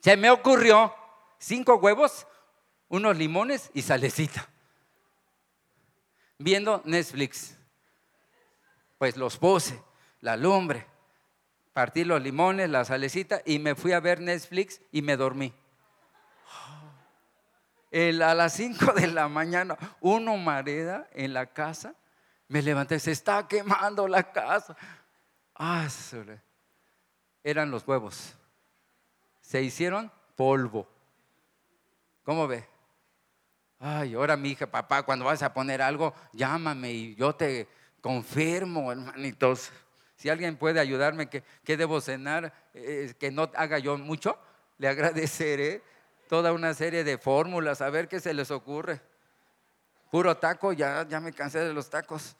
Se 0.00 0.16
me 0.16 0.30
ocurrió 0.30 0.94
cinco 1.38 1.76
huevos, 1.76 2.26
unos 2.88 3.16
limones 3.16 3.70
y 3.74 3.82
salecita. 3.82 4.48
Viendo 6.38 6.82
Netflix. 6.84 7.56
Pues 8.98 9.16
los 9.16 9.36
puse, 9.36 9.80
la 10.20 10.36
lumbre, 10.36 10.86
partí 11.72 12.04
los 12.04 12.22
limones, 12.22 12.70
la 12.70 12.84
salecita 12.84 13.42
y 13.44 13.58
me 13.58 13.74
fui 13.74 13.92
a 13.92 14.00
ver 14.00 14.20
Netflix 14.20 14.80
y 14.92 15.02
me 15.02 15.16
dormí. 15.16 15.52
a 17.92 18.34
las 18.34 18.54
cinco 18.54 18.92
de 18.92 19.08
la 19.08 19.28
mañana, 19.28 19.76
uno 20.00 20.36
mareda 20.36 21.08
en 21.12 21.34
la 21.34 21.46
casa 21.46 21.94
me 22.48 22.62
levanté, 22.62 22.98
se 22.98 23.12
está 23.12 23.46
quemando 23.48 24.06
la 24.08 24.32
casa. 24.32 24.76
Ah, 25.54 25.88
eran 27.42 27.70
los 27.70 27.86
huevos. 27.86 28.34
Se 29.40 29.62
hicieron 29.62 30.10
polvo. 30.36 30.88
¿Cómo 32.24 32.48
ve? 32.48 32.66
Ay, 33.78 34.14
ahora 34.14 34.36
mi 34.36 34.50
hija, 34.50 34.66
papá, 34.66 35.02
cuando 35.02 35.26
vas 35.26 35.42
a 35.42 35.52
poner 35.52 35.82
algo, 35.82 36.14
llámame 36.32 36.92
y 36.92 37.14
yo 37.16 37.34
te 37.34 37.68
confirmo, 38.00 38.90
hermanitos. 38.90 39.70
Si 40.16 40.30
alguien 40.30 40.56
puede 40.56 40.80
ayudarme, 40.80 41.28
que, 41.28 41.76
debo 41.76 42.00
cenar, 42.00 42.52
eh, 42.72 43.12
que 43.18 43.30
no 43.30 43.50
haga 43.54 43.78
yo 43.78 43.98
mucho, 43.98 44.38
le 44.78 44.88
agradeceré 44.88 45.82
toda 46.28 46.52
una 46.52 46.72
serie 46.72 47.04
de 47.04 47.18
fórmulas, 47.18 47.82
a 47.82 47.90
ver 47.90 48.08
qué 48.08 48.20
se 48.20 48.32
les 48.32 48.50
ocurre. 48.50 49.02
Puro 50.14 50.36
taco, 50.36 50.72
ya, 50.72 51.04
ya 51.08 51.18
me 51.18 51.32
cansé 51.32 51.58
de 51.58 51.74
los 51.74 51.90
tacos. 51.90 52.36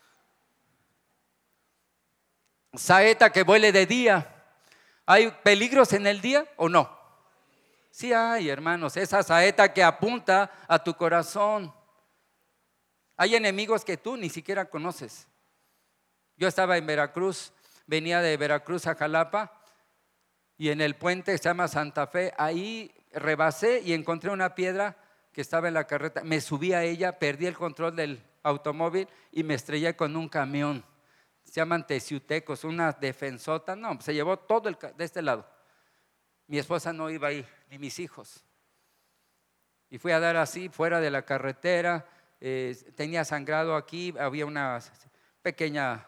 Saeta 2.72 3.32
que 3.32 3.42
vuele 3.42 3.72
de 3.72 3.84
día. 3.84 4.44
¿Hay 5.04 5.32
peligros 5.42 5.92
en 5.92 6.06
el 6.06 6.20
día 6.20 6.46
o 6.56 6.68
no? 6.68 6.96
Sí 7.90 8.12
hay, 8.12 8.48
hermanos. 8.48 8.96
Esa 8.96 9.24
saeta 9.24 9.72
que 9.72 9.82
apunta 9.82 10.52
a 10.68 10.84
tu 10.84 10.94
corazón. 10.94 11.74
Hay 13.16 13.34
enemigos 13.34 13.84
que 13.84 13.96
tú 13.96 14.16
ni 14.16 14.30
siquiera 14.30 14.66
conoces. 14.70 15.26
Yo 16.36 16.46
estaba 16.46 16.76
en 16.76 16.86
Veracruz, 16.86 17.52
venía 17.86 18.20
de 18.20 18.36
Veracruz 18.36 18.86
a 18.86 18.94
Jalapa 18.94 19.64
y 20.56 20.68
en 20.68 20.80
el 20.80 20.94
puente 20.94 21.36
se 21.36 21.42
llama 21.42 21.66
Santa 21.66 22.06
Fe, 22.06 22.34
ahí 22.38 22.94
rebasé 23.10 23.80
y 23.80 23.94
encontré 23.94 24.30
una 24.30 24.54
piedra 24.54 24.96
que 25.34 25.40
estaba 25.40 25.68
en 25.68 25.74
la 25.74 25.86
carreta, 25.86 26.22
me 26.22 26.40
subí 26.40 26.72
a 26.72 26.84
ella, 26.84 27.18
perdí 27.18 27.46
el 27.46 27.56
control 27.56 27.96
del 27.96 28.22
automóvil 28.44 29.08
y 29.32 29.42
me 29.42 29.54
estrellé 29.54 29.96
con 29.96 30.16
un 30.16 30.28
camión. 30.28 30.84
Se 31.42 31.54
llaman 31.54 31.86
teciutecos, 31.86 32.64
una 32.64 32.92
defensota. 32.92 33.74
No, 33.74 34.00
se 34.00 34.14
llevó 34.14 34.38
todo 34.38 34.68
el, 34.68 34.78
de 34.96 35.04
este 35.04 35.20
lado. 35.20 35.46
Mi 36.46 36.58
esposa 36.58 36.92
no 36.92 37.10
iba 37.10 37.28
ahí, 37.28 37.44
ni 37.68 37.78
mis 37.78 37.98
hijos. 37.98 38.44
Y 39.90 39.98
fui 39.98 40.12
a 40.12 40.20
dar 40.20 40.36
así, 40.36 40.68
fuera 40.68 41.00
de 41.00 41.10
la 41.10 41.22
carretera. 41.22 42.08
Eh, 42.40 42.76
tenía 42.94 43.24
sangrado 43.24 43.74
aquí, 43.74 44.14
había 44.18 44.46
una 44.46 44.78
pequeña 45.42 46.06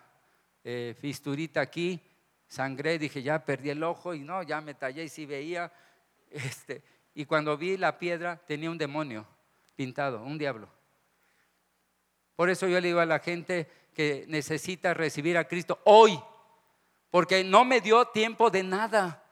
eh, 0.62 0.95
fisturita 0.99 1.61
aquí. 1.61 2.00
Sangré, 2.47 2.99
dije, 2.99 3.23
ya 3.23 3.45
perdí 3.45 3.71
el 3.71 3.83
ojo 3.83 4.14
y 4.14 4.21
no, 4.21 4.42
ya 4.45 4.61
me 4.61 4.75
tallé 4.75 5.04
y 5.04 5.09
sí 5.09 5.26
veía. 5.26 5.73
Este, 6.28 6.83
y 7.16 7.25
cuando 7.25 7.56
vi 7.56 7.78
la 7.78 7.99
piedra 7.99 8.37
tenía 8.46 8.70
un 8.70 8.76
demonio 8.76 9.26
pintado, 9.75 10.23
un 10.23 10.37
diablo. 10.37 10.68
Por 12.37 12.50
eso 12.50 12.68
yo 12.68 12.78
le 12.78 12.88
digo 12.88 13.00
a 13.00 13.06
la 13.06 13.20
gente 13.20 13.66
que 13.94 14.26
necesita 14.28 14.92
recibir 14.92 15.38
a 15.38 15.49
Cristo 15.49 15.80
hoy, 15.85 16.21
porque 17.10 17.43
no 17.43 17.64
me 17.64 17.80
dio 17.80 18.04
tiempo 18.08 18.50
de 18.50 18.62
nada. 18.62 19.25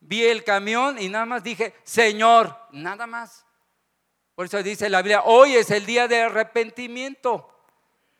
Vi 0.00 0.24
el 0.24 0.42
camión 0.42 1.00
y 1.00 1.08
nada 1.08 1.24
más 1.24 1.44
dije, 1.44 1.72
Señor, 1.84 2.56
nada 2.72 3.06
más. 3.06 3.46
Por 4.34 4.46
eso 4.46 4.60
dice 4.64 4.90
la 4.90 5.00
Biblia, 5.00 5.22
hoy 5.24 5.54
es 5.54 5.70
el 5.70 5.86
día 5.86 6.08
de 6.08 6.22
arrepentimiento. 6.22 7.48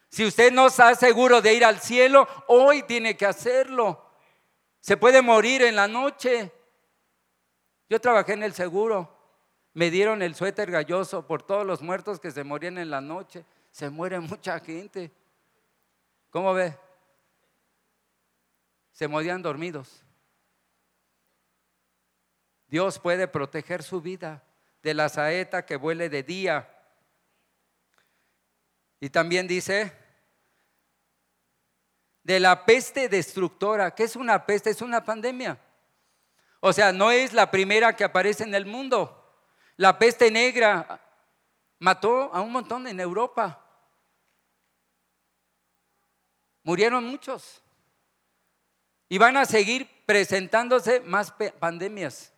Si 0.09 0.25
usted 0.25 0.53
no 0.53 0.69
está 0.69 0.95
seguro 0.95 1.43
de 1.43 1.53
ir 1.53 1.65
al 1.65 1.81
cielo, 1.81 2.29
hoy 2.47 2.85
tiene 2.85 3.17
que 3.17 3.27
hacerlo. 3.27 4.07
Se 4.79 4.97
puede 4.97 5.21
morir 5.21 5.63
en 5.63 5.75
la 5.75 5.89
noche. 5.89 6.53
Yo 7.91 8.01
trabajé 8.01 8.35
en 8.35 8.45
el 8.45 8.55
seguro. 8.55 9.13
Me 9.75 9.91
dieron 9.91 10.23
el 10.23 10.37
suéter 10.37 10.71
galloso 10.71 11.27
por 11.27 11.43
todos 11.43 11.67
los 11.67 11.83
muertos 11.83 12.21
que 12.21 12.31
se 12.31 12.45
morían 12.45 12.79
en 12.79 12.89
la 12.89 13.01
noche. 13.01 13.45
Se 13.73 13.91
muere 13.91 14.21
mucha 14.21 14.61
gente. 14.61 15.11
¿Cómo 16.31 16.55
ve? 16.55 16.79
Se 18.93 19.09
morían 19.09 19.43
dormidos. 19.43 20.05
Dios 22.69 23.01
puede 23.01 23.27
proteger 23.27 23.83
su 23.83 24.01
vida 24.01 24.45
de 24.83 24.95
la 24.95 25.09
saeta 25.09 25.67
que 25.67 25.75
vuele 25.75 26.09
de 26.09 26.23
día. 26.23 26.71
Y 29.01 29.11
también 29.11 29.49
dice, 29.49 29.93
de 32.23 32.39
la 32.39 32.65
peste 32.65 33.09
destructora. 33.09 33.93
¿Qué 33.93 34.05
es 34.05 34.15
una 34.15 34.47
peste? 34.47 34.71
Es 34.71 34.81
una 34.81 35.05
pandemia. 35.05 35.59
O 36.61 36.73
sea, 36.73 36.93
no 36.93 37.11
es 37.11 37.33
la 37.33 37.51
primera 37.51 37.97
que 37.97 38.05
aparece 38.05 38.45
en 38.45 38.55
el 38.55 38.67
mundo. 38.67 39.17
La 39.77 39.99
peste 39.99 40.31
negra 40.31 41.01
mató 41.79 42.33
a 42.35 42.43
un 42.43 42.53
montón 42.53 42.87
en 42.87 43.01
Europa. 43.01 43.65
Murieron 46.63 47.05
muchos. 47.05 47.63
Y 49.09 49.19
van 49.19 49.39
a 49.39 49.47
seguir 49.47 49.89
presentándose 50.05 51.01
más 51.01 51.33
pandemias. 51.59 52.33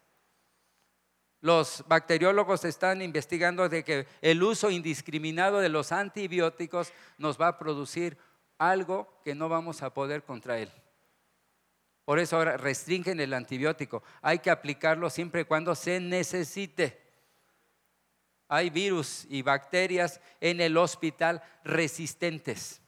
Los 1.40 1.85
bacteriólogos 1.88 2.64
están 2.64 3.02
investigando 3.02 3.68
de 3.68 3.82
que 3.82 4.06
el 4.20 4.42
uso 4.44 4.70
indiscriminado 4.70 5.58
de 5.58 5.68
los 5.68 5.90
antibióticos 5.90 6.92
nos 7.18 7.40
va 7.40 7.48
a 7.48 7.58
producir 7.58 8.16
algo 8.58 9.20
que 9.24 9.35
no 9.35 9.48
vamos 9.48 9.82
a 9.82 9.92
poder 9.92 10.22
contra 10.22 10.61
él. 10.61 10.70
Por 12.12 12.18
eso 12.18 12.37
ahora 12.37 12.59
restringen 12.59 13.20
el 13.20 13.33
antibiótico. 13.33 14.03
Hay 14.20 14.40
que 14.40 14.51
aplicarlo 14.51 15.09
siempre 15.09 15.40
y 15.40 15.44
cuando 15.46 15.75
se 15.75 15.98
necesite. 15.98 17.01
Hay 18.48 18.68
virus 18.68 19.27
y 19.31 19.40
bacterias 19.40 20.20
en 20.38 20.61
el 20.61 20.77
hospital 20.77 21.42
resistentes. 21.64 22.83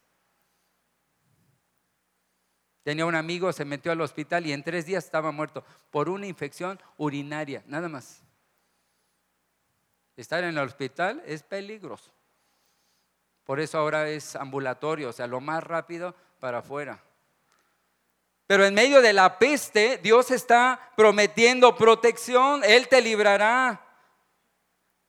Tenía 2.82 3.06
un 3.06 3.14
amigo, 3.14 3.50
se 3.54 3.64
metió 3.64 3.92
al 3.92 4.02
hospital 4.02 4.44
y 4.46 4.52
en 4.52 4.62
tres 4.62 4.84
días 4.84 5.06
estaba 5.06 5.32
muerto 5.32 5.64
por 5.90 6.10
una 6.10 6.26
infección 6.26 6.78
urinaria, 6.98 7.64
nada 7.66 7.88
más. 7.88 8.22
Estar 10.18 10.44
en 10.44 10.50
el 10.50 10.58
hospital 10.58 11.22
es 11.24 11.42
peligroso. 11.42 12.12
Por 13.44 13.58
eso 13.58 13.78
ahora 13.78 14.06
es 14.06 14.36
ambulatorio, 14.36 15.08
o 15.08 15.12
sea, 15.14 15.26
lo 15.26 15.40
más 15.40 15.64
rápido 15.64 16.14
para 16.40 16.58
afuera. 16.58 17.02
Pero 18.46 18.66
en 18.66 18.74
medio 18.74 19.00
de 19.00 19.12
la 19.12 19.38
peste, 19.38 19.98
Dios 19.98 20.30
está 20.30 20.92
prometiendo 20.96 21.76
protección. 21.76 22.62
Él 22.64 22.88
te 22.88 23.00
librará 23.00 23.80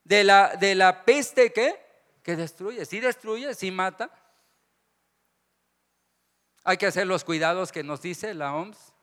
de 0.03 0.23
la, 0.23 0.55
de 0.55 0.75
la 0.75 1.03
peste 1.03 1.51
que, 1.51 1.75
que 2.23 2.35
destruye. 2.37 2.85
Si 2.85 2.99
destruye, 2.99 3.53
si 3.53 3.71
mata. 3.71 4.09
Hay 6.63 6.77
que 6.77 6.87
hacer 6.87 7.05
los 7.05 7.23
cuidados 7.23 7.71
que 7.71 7.83
nos 7.83 8.01
dice 8.01 8.33
la 8.33 8.55
OMS, 8.55 8.93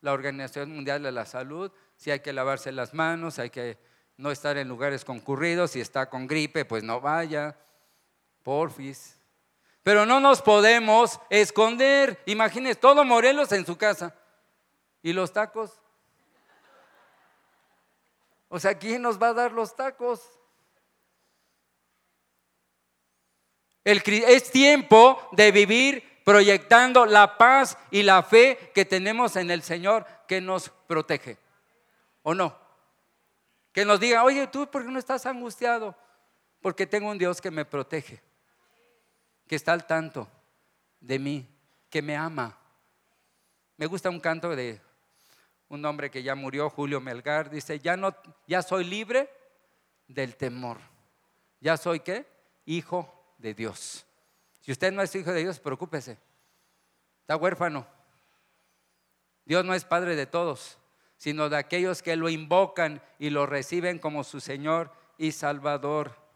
la 0.00 0.12
Organización 0.12 0.72
Mundial 0.72 1.02
de 1.02 1.12
la 1.12 1.26
Salud. 1.26 1.70
Si 1.96 2.10
hay 2.10 2.20
que 2.20 2.32
lavarse 2.32 2.72
las 2.72 2.94
manos, 2.94 3.38
hay 3.38 3.50
que 3.50 3.78
no 4.16 4.30
estar 4.30 4.56
en 4.56 4.68
lugares 4.68 5.04
concurridos. 5.04 5.72
Si 5.72 5.80
está 5.80 6.08
con 6.08 6.26
gripe, 6.26 6.64
pues 6.64 6.82
no 6.82 7.00
vaya. 7.00 7.56
Porfis. 8.42 9.17
Pero 9.88 10.04
no 10.04 10.20
nos 10.20 10.42
podemos 10.42 11.18
esconder. 11.30 12.22
Imagínense, 12.26 12.78
todo 12.78 13.06
Morelos 13.06 13.50
en 13.52 13.64
su 13.64 13.78
casa. 13.78 14.14
¿Y 15.02 15.14
los 15.14 15.32
tacos? 15.32 15.80
O 18.50 18.60
sea, 18.60 18.76
¿quién 18.76 19.00
nos 19.00 19.18
va 19.18 19.28
a 19.28 19.32
dar 19.32 19.52
los 19.52 19.74
tacos? 19.74 20.20
es 23.82 24.50
tiempo 24.50 25.26
de 25.32 25.52
vivir 25.52 26.20
proyectando 26.22 27.06
la 27.06 27.38
paz 27.38 27.78
y 27.90 28.02
la 28.02 28.22
fe 28.22 28.70
que 28.74 28.84
tenemos 28.84 29.36
en 29.36 29.50
el 29.50 29.62
Señor 29.62 30.04
que 30.26 30.42
nos 30.42 30.68
protege. 30.68 31.38
¿O 32.22 32.34
no? 32.34 32.54
Que 33.72 33.86
nos 33.86 33.98
diga, 33.98 34.22
oye, 34.22 34.48
tú, 34.48 34.70
¿por 34.70 34.84
qué 34.84 34.90
no 34.90 34.98
estás 34.98 35.24
angustiado? 35.24 35.96
Porque 36.60 36.86
tengo 36.86 37.08
un 37.08 37.16
Dios 37.16 37.40
que 37.40 37.50
me 37.50 37.64
protege 37.64 38.27
que 39.48 39.56
está 39.56 39.72
al 39.72 39.86
tanto 39.86 40.28
de 41.00 41.18
mí, 41.18 41.48
que 41.90 42.02
me 42.02 42.16
ama. 42.16 42.56
Me 43.76 43.86
gusta 43.86 44.10
un 44.10 44.20
canto 44.20 44.54
de 44.54 44.80
un 45.68 45.84
hombre 45.84 46.10
que 46.10 46.22
ya 46.22 46.34
murió, 46.34 46.70
Julio 46.70 47.00
Melgar, 47.00 47.50
dice, 47.50 47.78
ya 47.78 47.96
no, 47.96 48.14
ya 48.46 48.62
soy 48.62 48.84
libre 48.84 49.30
del 50.06 50.36
temor. 50.36 50.78
Ya 51.60 51.76
soy 51.76 52.00
qué? 52.00 52.26
Hijo 52.64 53.34
de 53.38 53.54
Dios. 53.54 54.06
Si 54.60 54.72
usted 54.72 54.92
no 54.92 55.02
es 55.02 55.14
hijo 55.14 55.32
de 55.32 55.40
Dios, 55.40 55.58
preocúpese. 55.60 56.18
Está 57.22 57.36
huérfano. 57.36 57.86
Dios 59.44 59.64
no 59.64 59.74
es 59.74 59.84
padre 59.84 60.14
de 60.14 60.26
todos, 60.26 60.78
sino 61.16 61.48
de 61.48 61.56
aquellos 61.56 62.02
que 62.02 62.16
lo 62.16 62.28
invocan 62.28 63.02
y 63.18 63.30
lo 63.30 63.46
reciben 63.46 63.98
como 63.98 64.24
su 64.24 64.40
Señor 64.40 64.92
y 65.16 65.32
Salvador. 65.32 66.27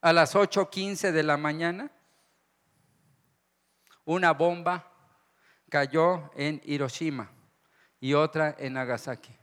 A 0.00 0.12
las 0.12 0.36
8.15 0.36 1.10
de 1.10 1.22
la 1.24 1.36
mañana, 1.36 1.90
una 4.04 4.32
bomba 4.32 4.92
cayó 5.68 6.30
en 6.36 6.62
Hiroshima 6.64 7.30
y 8.00 8.14
otra 8.14 8.54
en 8.58 8.74
Nagasaki. 8.74 9.34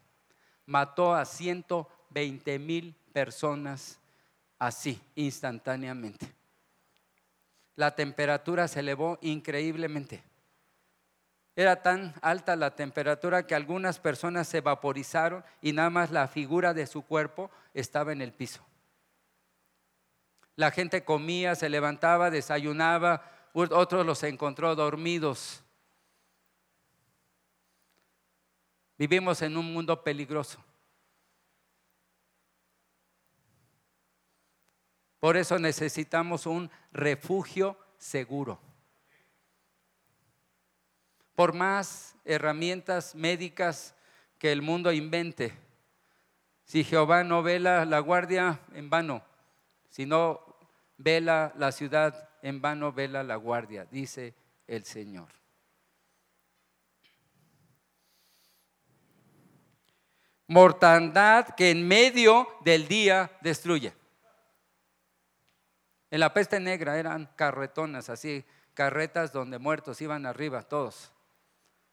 Mató 0.66 1.14
a 1.14 1.26
120 1.26 2.58
mil 2.60 2.96
personas 3.12 4.00
así, 4.58 5.02
instantáneamente. 5.16 6.34
La 7.76 7.94
temperatura 7.94 8.70
se 8.70 8.80
elevó 8.80 9.20
increíblemente. 9.22 10.24
Era 11.58 11.82
tan 11.82 12.14
alta 12.22 12.56
la 12.56 12.76
temperatura 12.76 13.46
que 13.46 13.56
algunas 13.56 14.00
personas 14.00 14.48
se 14.48 14.62
vaporizaron 14.62 15.44
y 15.62 15.74
nada 15.74 15.90
más 15.90 16.12
la 16.12 16.30
figura 16.30 16.74
de 16.74 16.88
su 16.88 17.02
cuerpo 17.02 17.52
estaba 17.74 18.14
en 18.14 18.22
el 18.22 18.32
piso. 18.32 18.66
La 20.56 20.72
gente 20.72 21.04
comía, 21.04 21.56
se 21.56 21.70
levantaba, 21.70 22.30
desayunaba, 22.30 23.30
otros 23.54 24.06
los 24.06 24.24
encontró 24.24 24.76
dormidos. 24.76 25.64
Vivimos 28.98 29.42
en 29.42 29.58
un 29.58 29.74
mundo 29.74 30.04
peligroso. 30.04 30.64
Por 35.20 35.38
eso 35.38 35.58
necesitamos 35.58 36.46
un 36.46 36.70
refugio 36.92 37.78
seguro. 37.98 38.60
Por 41.36 41.54
más 41.54 42.16
herramientas 42.24 43.16
médicas 43.16 43.96
que 44.38 44.52
el 44.52 44.62
mundo 44.62 44.92
invente, 44.92 45.54
si 46.64 46.84
Jehová 46.84 47.24
no 47.24 47.44
vela 47.44 47.86
la 47.86 48.00
guardia, 48.00 48.60
en 48.74 48.90
vano. 48.90 49.24
Si 49.96 50.06
no 50.06 50.58
vela 50.98 51.54
la 51.56 51.72
ciudad, 51.72 52.28
en 52.42 52.60
vano 52.60 52.92
vela 52.92 53.24
la 53.24 53.38
guardia, 53.38 53.86
dice 53.86 54.36
el 54.68 54.84
Señor. 54.84 55.30
mortandad 60.48 61.56
que 61.56 61.72
en 61.72 61.88
medio 61.88 62.46
del 62.66 62.90
día 62.90 63.32
destruye. 63.42 63.94
En 66.12 66.20
la 66.20 66.34
peste 66.34 66.60
negra 66.60 67.00
eran 67.00 67.28
carretonas, 67.38 68.10
así, 68.10 68.44
carretas 68.74 69.32
donde 69.32 69.60
muertos 69.60 70.02
iban 70.02 70.26
arriba, 70.26 70.64
todos. 70.64 71.14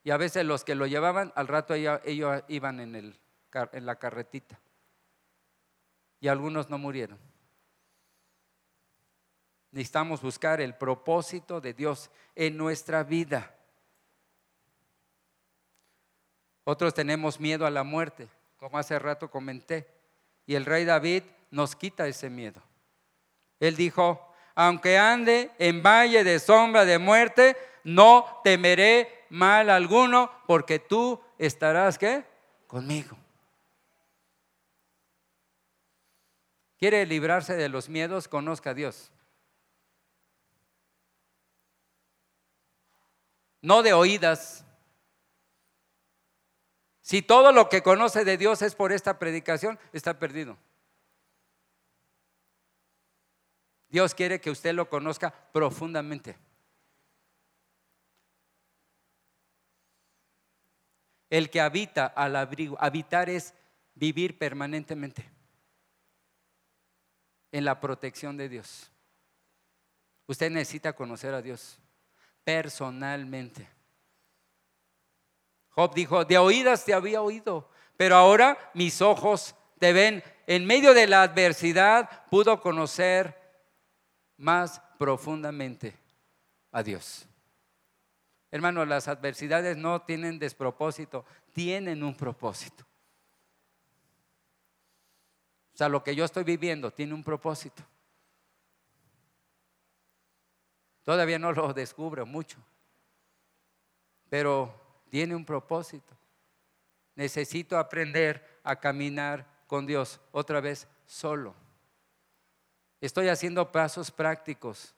Y 0.02 0.10
a 0.10 0.16
veces 0.16 0.44
los 0.44 0.64
que 0.64 0.74
lo 0.74 0.88
llevaban, 0.88 1.32
al 1.36 1.46
rato 1.46 1.72
ellos, 1.72 2.00
iban 2.48 2.80
en, 2.80 2.96
el, 2.96 3.20
en 3.52 3.86
la 3.86 3.94
carretita. 3.94 4.58
Y 6.18 6.26
algunos 6.26 6.68
no 6.68 6.78
murieron. 6.78 7.31
Necesitamos 9.72 10.22
buscar 10.22 10.60
el 10.60 10.74
propósito 10.74 11.60
de 11.60 11.74
Dios 11.74 12.10
en 12.36 12.56
nuestra 12.56 13.02
vida. 13.02 13.54
Otros 16.64 16.94
tenemos 16.94 17.40
miedo 17.40 17.66
a 17.66 17.70
la 17.70 17.82
muerte 17.82 18.28
como 18.62 18.78
hace 18.78 18.96
rato 18.96 19.28
comenté. 19.28 19.88
Y 20.46 20.54
el 20.54 20.64
rey 20.64 20.84
David 20.84 21.24
nos 21.50 21.74
quita 21.74 22.06
ese 22.06 22.30
miedo. 22.30 22.62
Él 23.58 23.74
dijo, 23.74 24.32
aunque 24.54 24.98
ande 24.98 25.50
en 25.58 25.82
valle 25.82 26.22
de 26.22 26.38
sombra 26.38 26.84
de 26.84 26.98
muerte, 26.98 27.56
no 27.82 28.40
temeré 28.44 29.24
mal 29.30 29.68
alguno, 29.68 30.30
porque 30.46 30.78
tú 30.78 31.20
estarás, 31.38 31.98
¿qué? 31.98 32.24
Conmigo. 32.68 33.16
¿Quiere 36.78 37.04
librarse 37.04 37.54
de 37.54 37.68
los 37.68 37.88
miedos? 37.88 38.28
Conozca 38.28 38.70
a 38.70 38.74
Dios. 38.74 39.10
No 43.62 43.84
de 43.84 43.92
oídas, 43.92 44.64
si 47.00 47.22
todo 47.22 47.52
lo 47.52 47.68
que 47.68 47.82
conoce 47.82 48.24
de 48.24 48.36
Dios 48.36 48.62
es 48.62 48.74
por 48.74 48.92
esta 48.92 49.18
predicación, 49.18 49.78
está 49.92 50.18
perdido. 50.18 50.56
Dios 53.88 54.14
quiere 54.14 54.40
que 54.40 54.50
usted 54.50 54.74
lo 54.74 54.88
conozca 54.88 55.30
profundamente. 55.52 56.38
El 61.28 61.50
que 61.50 61.60
habita 61.60 62.06
al 62.06 62.36
abrigo, 62.36 62.76
habitar 62.80 63.28
es 63.28 63.54
vivir 63.94 64.38
permanentemente 64.38 65.30
en 67.52 67.64
la 67.64 67.80
protección 67.80 68.36
de 68.36 68.48
Dios. 68.48 68.90
Usted 70.26 70.50
necesita 70.50 70.94
conocer 70.94 71.34
a 71.34 71.42
Dios 71.42 71.78
personalmente. 72.44 73.68
Job 75.70 75.94
dijo, 75.94 76.24
de 76.24 76.38
oídas 76.38 76.84
te 76.84 76.94
había 76.94 77.22
oído, 77.22 77.68
pero 77.96 78.16
ahora 78.16 78.58
mis 78.74 79.00
ojos 79.00 79.54
te 79.78 79.92
ven. 79.92 80.22
En 80.46 80.66
medio 80.66 80.92
de 80.92 81.06
la 81.06 81.22
adversidad 81.22 82.26
pudo 82.28 82.60
conocer 82.60 83.40
más 84.36 84.80
profundamente 84.98 85.96
a 86.72 86.82
Dios. 86.82 87.26
Hermanos, 88.50 88.86
las 88.86 89.08
adversidades 89.08 89.76
no 89.78 90.02
tienen 90.02 90.38
despropósito, 90.38 91.24
tienen 91.52 92.02
un 92.02 92.14
propósito. 92.14 92.84
O 95.72 95.76
sea, 95.76 95.88
lo 95.88 96.04
que 96.04 96.14
yo 96.14 96.24
estoy 96.24 96.44
viviendo 96.44 96.90
tiene 96.90 97.14
un 97.14 97.24
propósito. 97.24 97.82
Todavía 101.04 101.38
no 101.38 101.52
lo 101.52 101.72
descubro 101.72 102.24
mucho, 102.26 102.58
pero 104.28 104.72
tiene 105.10 105.34
un 105.34 105.44
propósito. 105.44 106.16
Necesito 107.14 107.78
aprender 107.78 108.60
a 108.62 108.76
caminar 108.76 109.46
con 109.66 109.86
Dios 109.86 110.20
otra 110.30 110.60
vez 110.60 110.88
solo. 111.06 111.54
Estoy 113.00 113.28
haciendo 113.28 113.72
pasos 113.72 114.10
prácticos. 114.10 114.94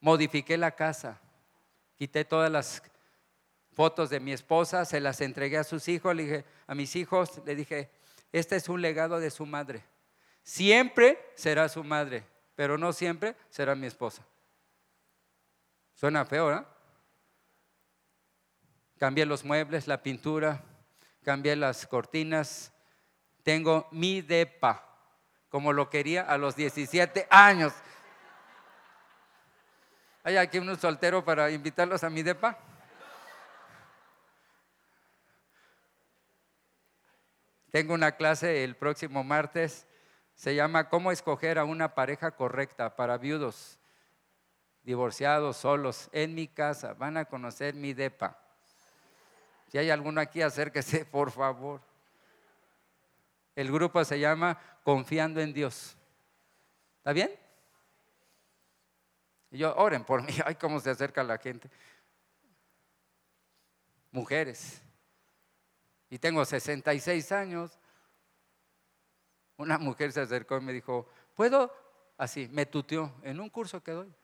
Modifiqué 0.00 0.56
la 0.56 0.72
casa. 0.72 1.20
Quité 1.96 2.24
todas 2.24 2.50
las 2.50 2.82
fotos 3.72 4.10
de 4.10 4.20
mi 4.20 4.32
esposa, 4.32 4.84
se 4.84 5.00
las 5.00 5.20
entregué 5.20 5.58
a 5.58 5.64
sus 5.64 5.88
hijos, 5.88 6.14
le 6.14 6.22
dije, 6.24 6.44
a 6.66 6.74
mis 6.74 6.96
hijos, 6.96 7.40
le 7.44 7.54
dije, 7.54 7.90
este 8.32 8.56
es 8.56 8.68
un 8.68 8.82
legado 8.82 9.20
de 9.20 9.30
su 9.30 9.46
madre. 9.46 9.84
Siempre 10.42 11.18
será 11.36 11.68
su 11.68 11.84
madre, 11.84 12.24
pero 12.54 12.76
no 12.78 12.92
siempre 12.92 13.36
será 13.50 13.74
mi 13.74 13.86
esposa. 13.86 14.26
Suena 16.02 16.24
feo, 16.24 16.50
¿no? 16.50 16.66
Cambié 18.98 19.24
los 19.24 19.44
muebles, 19.44 19.86
la 19.86 20.02
pintura, 20.02 20.60
cambié 21.22 21.54
las 21.54 21.86
cortinas. 21.86 22.72
Tengo 23.44 23.86
mi 23.92 24.20
depa, 24.20 24.84
como 25.48 25.72
lo 25.72 25.88
quería 25.90 26.22
a 26.22 26.38
los 26.38 26.56
17 26.56 27.28
años. 27.30 27.72
¿Hay 30.24 30.38
aquí 30.38 30.58
un 30.58 30.76
soltero 30.76 31.24
para 31.24 31.48
invitarlos 31.52 32.02
a 32.02 32.10
mi 32.10 32.24
depa? 32.24 32.58
Tengo 37.70 37.94
una 37.94 38.10
clase 38.16 38.64
el 38.64 38.74
próximo 38.74 39.22
martes, 39.22 39.86
se 40.34 40.56
llama 40.56 40.88
¿Cómo 40.88 41.12
escoger 41.12 41.60
a 41.60 41.64
una 41.64 41.94
pareja 41.94 42.32
correcta 42.32 42.96
para 42.96 43.18
viudos, 43.18 43.78
divorciados, 44.82 45.56
solos, 45.56 46.08
en 46.12 46.34
mi 46.34 46.48
casa? 46.48 46.94
Van 46.94 47.16
a 47.16 47.24
conocer 47.24 47.74
mi 47.74 47.92
depa. 47.92 48.38
Si 49.68 49.78
hay 49.78 49.90
alguno 49.90 50.20
aquí, 50.20 50.42
acérquese, 50.42 51.04
por 51.10 51.30
favor. 51.30 51.80
El 53.54 53.70
grupo 53.70 54.04
se 54.04 54.18
llama 54.18 54.58
Confiando 54.84 55.40
en 55.40 55.52
Dios. 55.52 55.96
¿Está 56.98 57.12
bien? 57.12 57.30
Y 59.50 59.58
yo, 59.58 59.74
oren 59.76 60.04
por 60.04 60.22
mí. 60.26 60.34
Ay, 60.44 60.56
cómo 60.56 60.80
se 60.80 60.90
acerca 60.90 61.22
la 61.22 61.38
gente. 61.38 61.70
Mujeres. 64.10 64.82
Y 66.10 66.18
tengo 66.18 66.44
66 66.44 67.32
años. 67.32 67.78
Una 69.56 69.78
mujer 69.78 70.12
se 70.12 70.20
acercó 70.20 70.58
y 70.58 70.60
me 70.60 70.72
dijo, 70.72 71.08
¿puedo? 71.34 71.72
Así, 72.18 72.48
me 72.52 72.66
tuteó 72.66 73.14
en 73.22 73.40
un 73.40 73.48
curso 73.48 73.82
que 73.82 73.92
doy. 73.92 74.14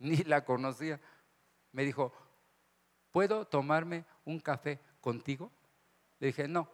Ni 0.00 0.16
la 0.24 0.44
conocía. 0.44 1.00
Me 1.70 1.84
dijo, 1.84 2.12
¿puedo 3.12 3.46
tomarme 3.46 4.04
un 4.24 4.40
café 4.40 4.80
contigo? 5.00 5.52
Le 6.18 6.28
dije, 6.28 6.48
no. 6.48 6.68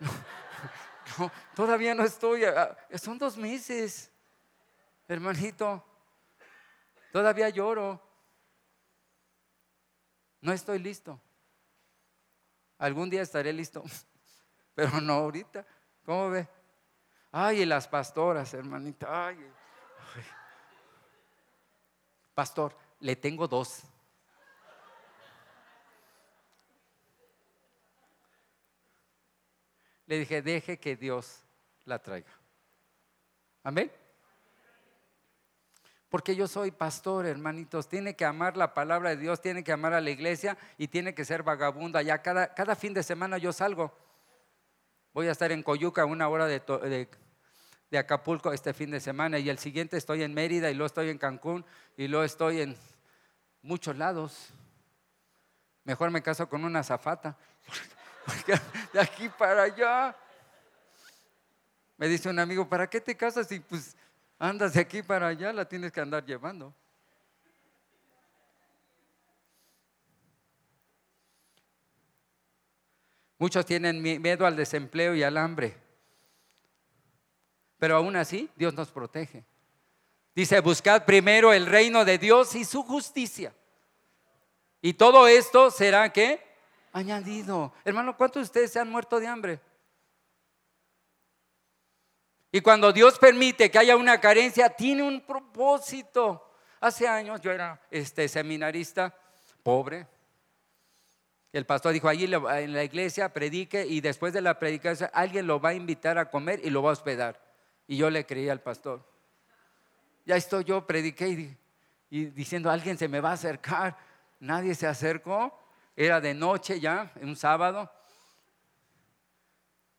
no, 1.18 1.30
todavía 1.54 1.94
no 1.94 2.04
estoy. 2.04 2.44
Ah, 2.44 2.76
son 2.94 3.18
dos 3.18 3.36
meses, 3.36 4.10
hermanito. 5.06 5.84
Todavía 7.12 7.50
lloro. 7.50 8.00
No 10.40 10.52
estoy 10.52 10.78
listo. 10.78 11.20
Algún 12.78 13.10
día 13.10 13.20
estaré 13.20 13.52
listo, 13.52 13.84
pero 14.74 15.00
no 15.00 15.14
ahorita. 15.14 15.66
¿Cómo 16.06 16.30
ve? 16.30 16.48
Ay, 17.32 17.62
y 17.62 17.66
las 17.66 17.86
pastoras, 17.86 18.54
hermanita. 18.54 19.26
Ay, 19.26 19.36
Pastor, 22.40 22.74
le 23.00 23.16
tengo 23.16 23.46
dos. 23.46 23.82
Le 30.06 30.20
dije, 30.20 30.40
deje 30.40 30.78
que 30.78 30.96
Dios 30.96 31.42
la 31.84 31.98
traiga. 31.98 32.30
Amén. 33.62 33.92
Porque 36.08 36.34
yo 36.34 36.48
soy 36.48 36.70
pastor, 36.70 37.26
hermanitos. 37.26 37.86
Tiene 37.90 38.16
que 38.16 38.24
amar 38.24 38.56
la 38.56 38.72
palabra 38.72 39.10
de 39.10 39.18
Dios, 39.18 39.42
tiene 39.42 39.62
que 39.62 39.72
amar 39.72 39.92
a 39.92 40.00
la 40.00 40.08
iglesia 40.08 40.56
y 40.78 40.88
tiene 40.88 41.14
que 41.14 41.26
ser 41.26 41.42
vagabunda. 41.42 42.00
Ya 42.00 42.22
cada, 42.22 42.54
cada 42.54 42.74
fin 42.74 42.94
de 42.94 43.02
semana 43.02 43.36
yo 43.36 43.52
salgo. 43.52 43.92
Voy 45.12 45.28
a 45.28 45.32
estar 45.32 45.52
en 45.52 45.62
Coyuca 45.62 46.06
una 46.06 46.26
hora 46.26 46.46
de, 46.46 46.60
de, 46.60 47.10
Acapulco 47.98 48.52
este 48.52 48.72
fin 48.72 48.90
de 48.90 49.00
semana 49.00 49.38
y 49.38 49.50
el 49.50 49.58
siguiente 49.58 49.96
estoy 49.96 50.22
en 50.22 50.32
Mérida 50.34 50.70
y 50.70 50.74
luego 50.74 50.86
estoy 50.86 51.10
en 51.10 51.18
Cancún 51.18 51.64
y 51.96 52.08
luego 52.08 52.24
estoy 52.24 52.60
en 52.60 52.76
muchos 53.62 53.96
lados. 53.96 54.50
Mejor 55.84 56.10
me 56.10 56.22
caso 56.22 56.48
con 56.48 56.64
una 56.64 56.82
zafata. 56.82 57.36
De 58.92 59.00
aquí 59.00 59.28
para 59.28 59.64
allá. 59.64 60.16
Me 61.96 62.08
dice 62.08 62.28
un 62.28 62.38
amigo, 62.38 62.68
¿para 62.68 62.88
qué 62.88 63.00
te 63.00 63.16
casas? 63.16 63.50
Y 63.52 63.60
pues 63.60 63.96
Andas 64.42 64.72
de 64.72 64.80
aquí 64.80 65.02
para 65.02 65.28
allá, 65.28 65.52
la 65.52 65.66
tienes 65.66 65.92
que 65.92 66.00
andar 66.00 66.24
llevando. 66.24 66.74
Muchos 73.36 73.66
tienen 73.66 74.00
miedo 74.00 74.46
al 74.46 74.56
desempleo 74.56 75.14
y 75.14 75.22
al 75.22 75.36
hambre. 75.36 75.76
Pero 77.80 77.96
aún 77.96 78.14
así, 78.14 78.48
Dios 78.54 78.74
nos 78.74 78.92
protege. 78.92 79.42
Dice, 80.34 80.60
buscad 80.60 81.06
primero 81.06 81.52
el 81.52 81.66
reino 81.66 82.04
de 82.04 82.18
Dios 82.18 82.54
y 82.54 82.64
su 82.64 82.82
justicia. 82.82 83.54
Y 84.82 84.92
todo 84.92 85.26
esto 85.26 85.70
será 85.70 86.12
que 86.12 86.40
añadido. 86.92 87.72
Hermano, 87.84 88.16
¿cuántos 88.16 88.42
de 88.42 88.44
ustedes 88.44 88.72
se 88.72 88.78
han 88.78 88.90
muerto 88.90 89.18
de 89.18 89.26
hambre? 89.26 89.60
Y 92.52 92.60
cuando 92.60 92.92
Dios 92.92 93.18
permite 93.18 93.70
que 93.70 93.78
haya 93.78 93.96
una 93.96 94.20
carencia, 94.20 94.68
tiene 94.68 95.02
un 95.02 95.22
propósito. 95.22 96.52
Hace 96.80 97.08
años 97.08 97.40
yo 97.40 97.50
era 97.50 97.80
este, 97.90 98.28
seminarista 98.28 99.16
pobre. 99.62 100.06
El 101.50 101.64
pastor 101.64 101.94
dijo, 101.94 102.08
allí 102.08 102.24
en 102.24 102.74
la 102.74 102.84
iglesia 102.84 103.32
predique 103.32 103.86
y 103.86 104.02
después 104.02 104.34
de 104.34 104.42
la 104.42 104.58
predicación 104.58 105.08
alguien 105.14 105.46
lo 105.46 105.60
va 105.60 105.70
a 105.70 105.74
invitar 105.74 106.18
a 106.18 106.30
comer 106.30 106.60
y 106.62 106.68
lo 106.68 106.82
va 106.82 106.90
a 106.90 106.92
hospedar. 106.92 107.49
Y 107.90 107.96
yo 107.96 108.08
le 108.08 108.24
creí 108.24 108.48
al 108.48 108.60
pastor. 108.60 109.04
Ya 110.24 110.36
estoy 110.36 110.62
yo, 110.62 110.86
prediqué 110.86 111.58
y, 112.08 112.24
diciendo, 112.26 112.70
alguien 112.70 112.96
se 112.96 113.08
me 113.08 113.20
va 113.20 113.30
a 113.30 113.32
acercar. 113.32 113.98
Nadie 114.38 114.76
se 114.76 114.86
acercó. 114.86 115.58
Era 115.96 116.20
de 116.20 116.32
noche 116.32 116.78
ya, 116.78 117.10
un 117.20 117.34
sábado. 117.34 117.90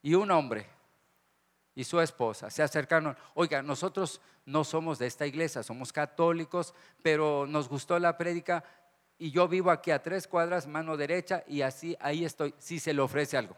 Y 0.01 0.13
un 0.13 0.31
hombre 0.31 0.69
y 1.75 1.83
su 1.83 1.99
esposa 1.99 2.49
se 2.49 2.63
acercaron, 2.63 3.17
oiga, 3.33 3.61
nosotros 3.61 4.21
no 4.45 4.63
somos 4.63 4.97
de 4.97 5.07
esta 5.07 5.27
iglesia, 5.27 5.61
somos 5.61 5.91
católicos, 5.91 6.73
pero 7.03 7.45
nos 7.45 7.67
gustó 7.67 7.99
la 7.99 8.17
prédica 8.17 8.63
y 9.17 9.31
yo 9.31 9.49
vivo 9.49 9.69
aquí 9.69 9.91
a 9.91 10.01
tres 10.01 10.29
cuadras, 10.29 10.65
mano 10.65 10.95
derecha, 10.95 11.43
y 11.45 11.61
así, 11.61 11.97
ahí 11.99 12.23
estoy, 12.23 12.55
si 12.57 12.79
se 12.79 12.93
le 12.93 13.01
ofrece 13.01 13.35
algo. 13.35 13.57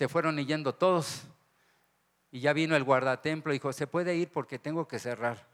Se 0.00 0.08
fueron 0.08 0.38
yendo 0.38 0.74
todos 0.74 1.24
y 2.32 2.40
ya 2.40 2.54
vino 2.54 2.74
el 2.74 2.84
guardatemplo 2.84 3.52
y 3.52 3.56
dijo, 3.56 3.70
se 3.70 3.86
puede 3.86 4.16
ir 4.16 4.32
porque 4.32 4.58
tengo 4.58 4.88
que 4.88 4.98
cerrar. 4.98 5.46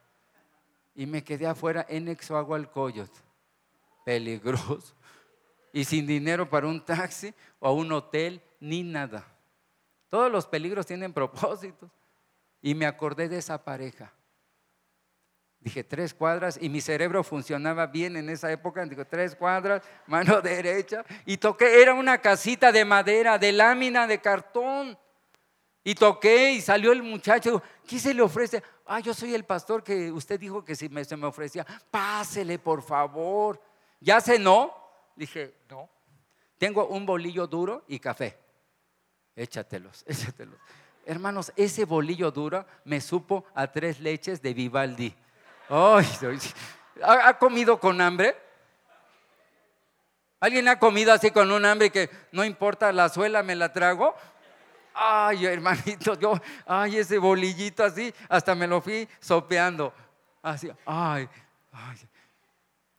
Y 0.95 1.05
me 1.07 1.25
quedé 1.25 1.49
afuera 1.49 1.85
en 1.89 2.07
Exoagualcoyot, 2.07 3.11
peligroso, 4.05 4.95
y 5.73 5.83
sin 5.83 6.07
dinero 6.07 6.49
para 6.49 6.69
un 6.69 6.81
taxi 6.85 7.35
o 7.59 7.73
un 7.73 7.91
hotel 7.91 8.41
ni 8.61 8.85
nada. 8.85 9.27
Todos 10.11 10.31
los 10.31 10.47
peligros 10.47 10.87
tienen 10.87 11.13
propósitos. 11.13 11.91
Y 12.63 12.77
me 12.77 12.87
acordé 12.87 13.29
de 13.29 13.39
esa 13.39 13.65
pareja. 13.65 14.13
Dije, 15.61 15.83
tres 15.83 16.15
cuadras, 16.15 16.59
y 16.61 16.69
mi 16.69 16.81
cerebro 16.81 17.25
funcionaba 17.25 17.87
bien 17.87 18.17
en 18.17 18.29
esa 18.29 18.51
época. 18.53 18.85
Digo, 18.85 19.05
tres 19.05 19.35
cuadras, 19.35 19.83
mano 20.07 20.41
derecha. 20.41 21.05
Y 21.25 21.37
toqué, 21.39 21.83
era 21.83 21.95
una 21.95 22.19
casita 22.19 22.71
de 22.71 22.85
madera, 22.85 23.39
de 23.39 23.53
lámina, 23.53 24.07
de 24.07 24.21
cartón. 24.21 24.99
Y 25.83 25.95
toqué 25.95 26.53
y 26.53 26.61
salió 26.61 26.93
el 26.93 27.03
muchacho. 27.03 27.63
¿Qué 27.87 27.99
se 27.99 28.13
le 28.13 28.23
ofrece? 28.23 28.63
Ah, 28.87 29.01
yo 29.01 29.15
soy 29.15 29.35
el 29.35 29.45
pastor 29.45 29.83
que 29.83 30.11
usted 30.11 30.39
dijo 30.39 30.65
que 30.65 30.75
si 30.75 30.89
se 31.05 31.17
me 31.17 31.27
ofrecía. 31.27 31.65
Pásele, 31.91 32.59
por 32.59 32.83
favor. 32.83 33.61
¿Ya 34.01 34.21
cenó? 34.21 34.75
Dije, 35.15 35.55
no. 35.69 35.89
Tengo 36.59 36.87
un 36.87 37.07
bolillo 37.07 37.47
duro 37.47 37.85
y 37.87 37.99
café 37.99 38.47
échatelos, 39.37 40.03
échatelos. 40.09 40.59
Hermanos, 41.05 41.53
ese 41.55 41.85
bolillo 41.85 42.33
duro 42.33 42.67
me 42.85 43.01
supo 43.01 43.45
a 43.55 43.71
tres 43.71 44.01
leches 44.01 44.43
de 44.43 44.55
Vivaldi. 44.55 45.15
¿Ha 45.69 47.39
comido 47.39 47.79
con 47.79 48.01
hambre? 48.01 48.37
¿Alguien 50.41 50.69
ha 50.69 50.79
comido 50.79 51.13
así 51.13 51.31
con 51.31 51.51
un 51.51 51.65
hambre 51.65 51.91
que 51.91 52.11
no 52.33 52.45
importa 52.45 52.93
la 52.93 53.09
suela, 53.09 53.43
me 53.43 53.57
la 53.57 53.73
trago? 53.73 54.15
Ay, 54.95 55.47
hermanito, 55.47 56.15
yo, 56.19 56.41
ay, 56.67 56.99
ese 56.99 57.19
bolillito 57.19 57.85
así, 57.85 58.15
hasta 58.29 58.55
me 58.55 58.67
lo 58.67 58.81
fui 58.81 59.09
sopeando. 59.21 59.93
Así, 60.43 60.71
ay, 60.87 61.29
ay 61.73 61.97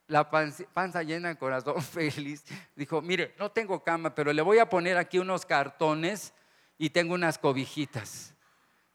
la 0.08 0.30
panza, 0.30 1.04
llena, 1.04 1.30
el 1.30 1.38
corazón 1.38 1.82
feliz. 1.82 2.44
Dijo, 2.76 3.02
mire, 3.02 3.36
no 3.38 3.52
tengo 3.52 3.84
cama, 3.84 4.16
pero 4.16 4.34
le 4.34 4.42
voy 4.42 4.60
a 4.60 4.70
poner 4.70 4.98
aquí 4.98 5.20
unos 5.20 5.46
cartones 5.46 6.34
y 6.78 6.90
tengo 6.90 7.14
unas 7.14 7.38
cobijitas. 7.38 8.34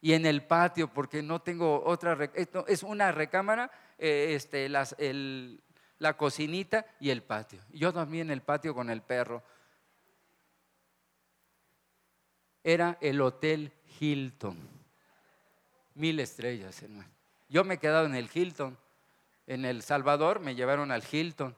Y 0.03 0.13
en 0.13 0.27
el 0.27 0.45
patio, 0.45 0.93
porque 0.93 1.23
no 1.23 1.41
tengo 1.41 1.83
otra, 1.85 2.19
es 2.67 2.83
una 2.83 3.11
recámara, 3.11 3.71
eh, 3.97 4.35
este, 4.35 4.69
la 4.69 6.17
cocinita 6.19 6.85
y 7.01 7.09
el 7.09 7.23
patio. 7.23 7.61
Yo 7.71 7.91
dormí 7.93 8.21
en 8.21 8.31
el 8.31 8.43
patio 8.43 8.75
con 8.75 8.91
el 8.91 9.01
perro. 9.01 9.43
Era 12.63 12.99
el 13.01 13.21
Hotel 13.23 13.73
Hilton. 13.99 14.59
Mil 15.95 16.21
estrellas, 16.21 16.83
hermano. 16.83 17.09
Yo 17.49 17.65
me 17.65 17.75
he 17.75 17.79
quedado 17.79 18.05
en 18.05 18.15
el 18.15 18.29
Hilton 18.33 18.77
en 19.47 19.65
El 19.65 19.83
Salvador, 19.83 20.41
me 20.41 20.55
llevaron 20.55 20.91
al 20.91 21.05
Hilton. 21.09 21.55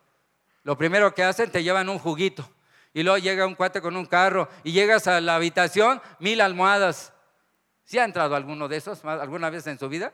Lo 0.65 0.77
primero 0.77 1.15
que 1.15 1.23
hacen, 1.23 1.51
te 1.51 1.63
llevan 1.63 1.89
un 1.89 1.99
juguito. 1.99 2.47
Y 2.93 3.03
luego 3.03 3.19
llega 3.19 3.47
un 3.47 3.55
cuate 3.55 3.81
con 3.81 3.97
un 3.97 4.07
carro 4.07 4.49
y 4.63 4.73
llegas 4.73 5.07
a 5.07 5.21
la 5.21 5.37
habitación, 5.37 6.03
mil 6.19 6.41
almohadas. 6.41 7.14
¿Sí 7.85 7.99
ha 7.99 8.05
entrado 8.05 8.35
alguno 8.35 8.67
de 8.67 8.77
esos 8.77 9.05
alguna 9.05 9.51
vez 9.51 9.67
en 9.67 9.79
su 9.79 9.89
vida? 9.89 10.13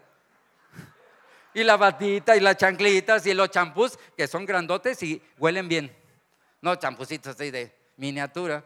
Y 1.55 1.63
la 1.65 1.77
batita 1.77 2.37
y 2.37 2.41
las 2.41 2.57
chanclitas 2.57 3.27
y 3.27 3.35
los 3.35 3.51
champús 3.51 3.99
que 4.17 4.27
son 4.27 4.45
grandotes 4.45 5.03
y 5.03 5.23
huelen 5.39 5.69
bien. 5.69 5.97
No 6.61 6.75
champucitos 6.77 7.35
así 7.35 7.51
de 7.51 7.75
miniatura. 7.97 8.65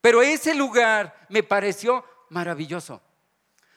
Pero 0.00 0.22
ese 0.22 0.54
lugar 0.54 1.26
me 1.28 1.42
pareció 1.42 2.04
maravilloso 2.30 3.02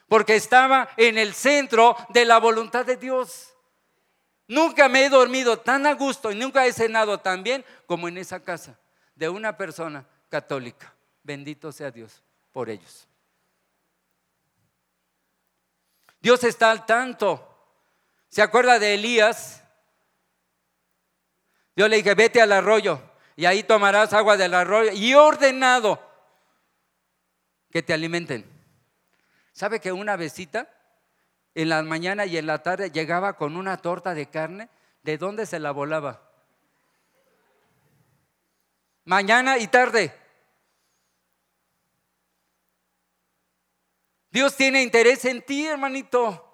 porque 0.08 0.36
estaba 0.36 0.90
en 0.98 1.18
el 1.18 1.34
centro 1.34 1.96
de 2.10 2.26
la 2.26 2.38
voluntad 2.38 2.86
de 2.86 2.98
Dios. 2.98 3.54
Nunca 4.48 4.90
me 4.90 5.06
he 5.06 5.10
dormido 5.10 5.60
tan 5.60 5.86
a 5.86 5.94
gusto 5.94 6.32
y 6.32 6.36
nunca 6.36 6.66
he 6.66 6.74
cenado 6.74 7.20
tan 7.20 7.44
bien 7.44 7.64
como 7.86 8.10
en 8.10 8.18
esa 8.18 8.42
casa 8.42 8.78
de 9.16 9.30
una 9.30 9.56
persona 9.56 10.06
católica. 10.30 10.94
Bendito 11.24 11.72
sea 11.72 11.92
Dios 11.92 12.22
por 12.52 12.70
ellos. 12.70 13.08
Dios 16.20 16.44
está 16.44 16.72
al 16.72 16.86
tanto. 16.86 17.48
¿Se 18.30 18.42
acuerda 18.42 18.80
de 18.80 18.94
Elías? 18.94 19.64
Yo 21.76 21.88
le 21.88 21.98
dije, 21.98 22.14
vete 22.14 22.42
al 22.42 22.52
arroyo 22.52 23.02
y 23.36 23.46
ahí 23.46 23.64
tomarás 23.64 24.14
agua 24.14 24.38
del 24.38 24.54
arroyo 24.54 24.92
y 24.94 25.14
ordenado 25.14 26.00
que 27.72 27.82
te 27.82 27.94
alimenten. 27.94 28.46
¿Sabe 29.54 29.80
que 29.80 29.92
una 29.92 30.16
besita 30.16 30.70
en 31.56 31.70
la 31.70 31.82
mañana 31.84 32.26
y 32.26 32.38
en 32.38 32.48
la 32.48 32.64
tarde 32.64 32.92
llegaba 32.92 33.34
con 33.34 33.58
una 33.58 33.78
torta 33.78 34.14
de 34.14 34.28
carne. 34.28 34.70
¿De 35.04 35.18
dónde 35.18 35.46
se 35.46 35.60
la 35.60 35.72
volaba? 35.72 36.22
Mañana 39.06 39.58
y 39.58 39.68
tarde. 39.68 40.16
Dios 44.32 44.56
tiene 44.56 44.82
interés 44.82 45.26
en 45.26 45.42
ti, 45.42 45.68
hermanito. 45.68 46.48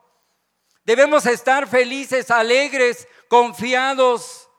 Debemos 0.83 1.25
estar 1.25 1.67
felices, 1.67 2.31
alegres, 2.31 3.07
confiados. 3.29 4.49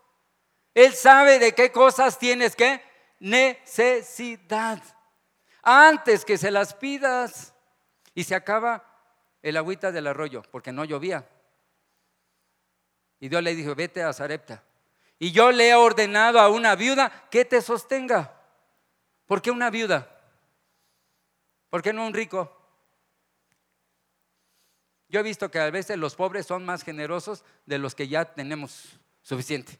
Él 0.75 0.95
sabe 0.95 1.39
de 1.39 1.53
qué 1.53 1.73
cosas 1.73 2.19
tienes 2.19 2.55
que 2.55 2.81
necesidad. 3.19 4.81
Antes 5.63 6.25
que 6.25 6.39
se 6.39 6.51
las 6.51 6.75
pidas. 6.75 7.55
Y 8.15 8.25
se 8.25 8.35
acaba 8.35 8.85
el 9.43 9.57
agüita 9.57 9.93
del 9.93 10.07
arroyo, 10.07 10.43
porque 10.51 10.73
no 10.73 10.85
llovía. 10.85 11.29
Y 13.21 13.29
Dios 13.29 13.43
le 13.43 13.55
dijo, 13.55 13.75
vete 13.75 14.03
a 14.03 14.13
Zarepta. 14.13 14.63
Y 15.19 15.33
yo 15.33 15.51
le 15.51 15.71
he 15.71 15.75
ordenado 15.75 16.39
a 16.41 16.49
una 16.49 16.77
viuda 16.77 17.29
que 17.31 17.45
te 17.45 17.61
sostenga. 17.61 18.35
¿Por 19.27 19.43
qué 19.43 19.51
una 19.51 19.71
viuda? 19.71 20.09
¿Por 21.71 21.83
qué 21.83 21.93
no 21.93 22.07
un 22.07 22.15
rico? 22.15 22.58
Yo 25.09 25.21
he 25.21 25.23
visto 25.23 25.51
que 25.51 25.59
a 25.59 25.71
veces 25.71 25.97
los 25.97 26.15
pobres 26.15 26.47
son 26.47 26.65
más 26.65 26.85
generosos 26.85 27.45
de 27.65 27.79
los 27.79 27.95
que 27.95 28.09
ya 28.09 28.27
tenemos 28.27 28.99
suficiente. 29.23 29.79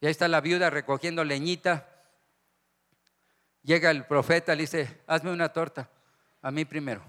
Y 0.00 0.06
ahí 0.06 0.12
está 0.12 0.28
la 0.28 0.40
viuda 0.40 0.70
recogiendo 0.70 1.24
leñita. 1.24 1.88
Llega 3.62 3.90
el 3.90 4.06
profeta, 4.06 4.54
le 4.54 4.62
dice, 4.62 5.00
hazme 5.08 5.32
una 5.32 5.52
torta, 5.52 5.90
a 6.40 6.52
mí 6.52 6.64
primero. 6.64 7.02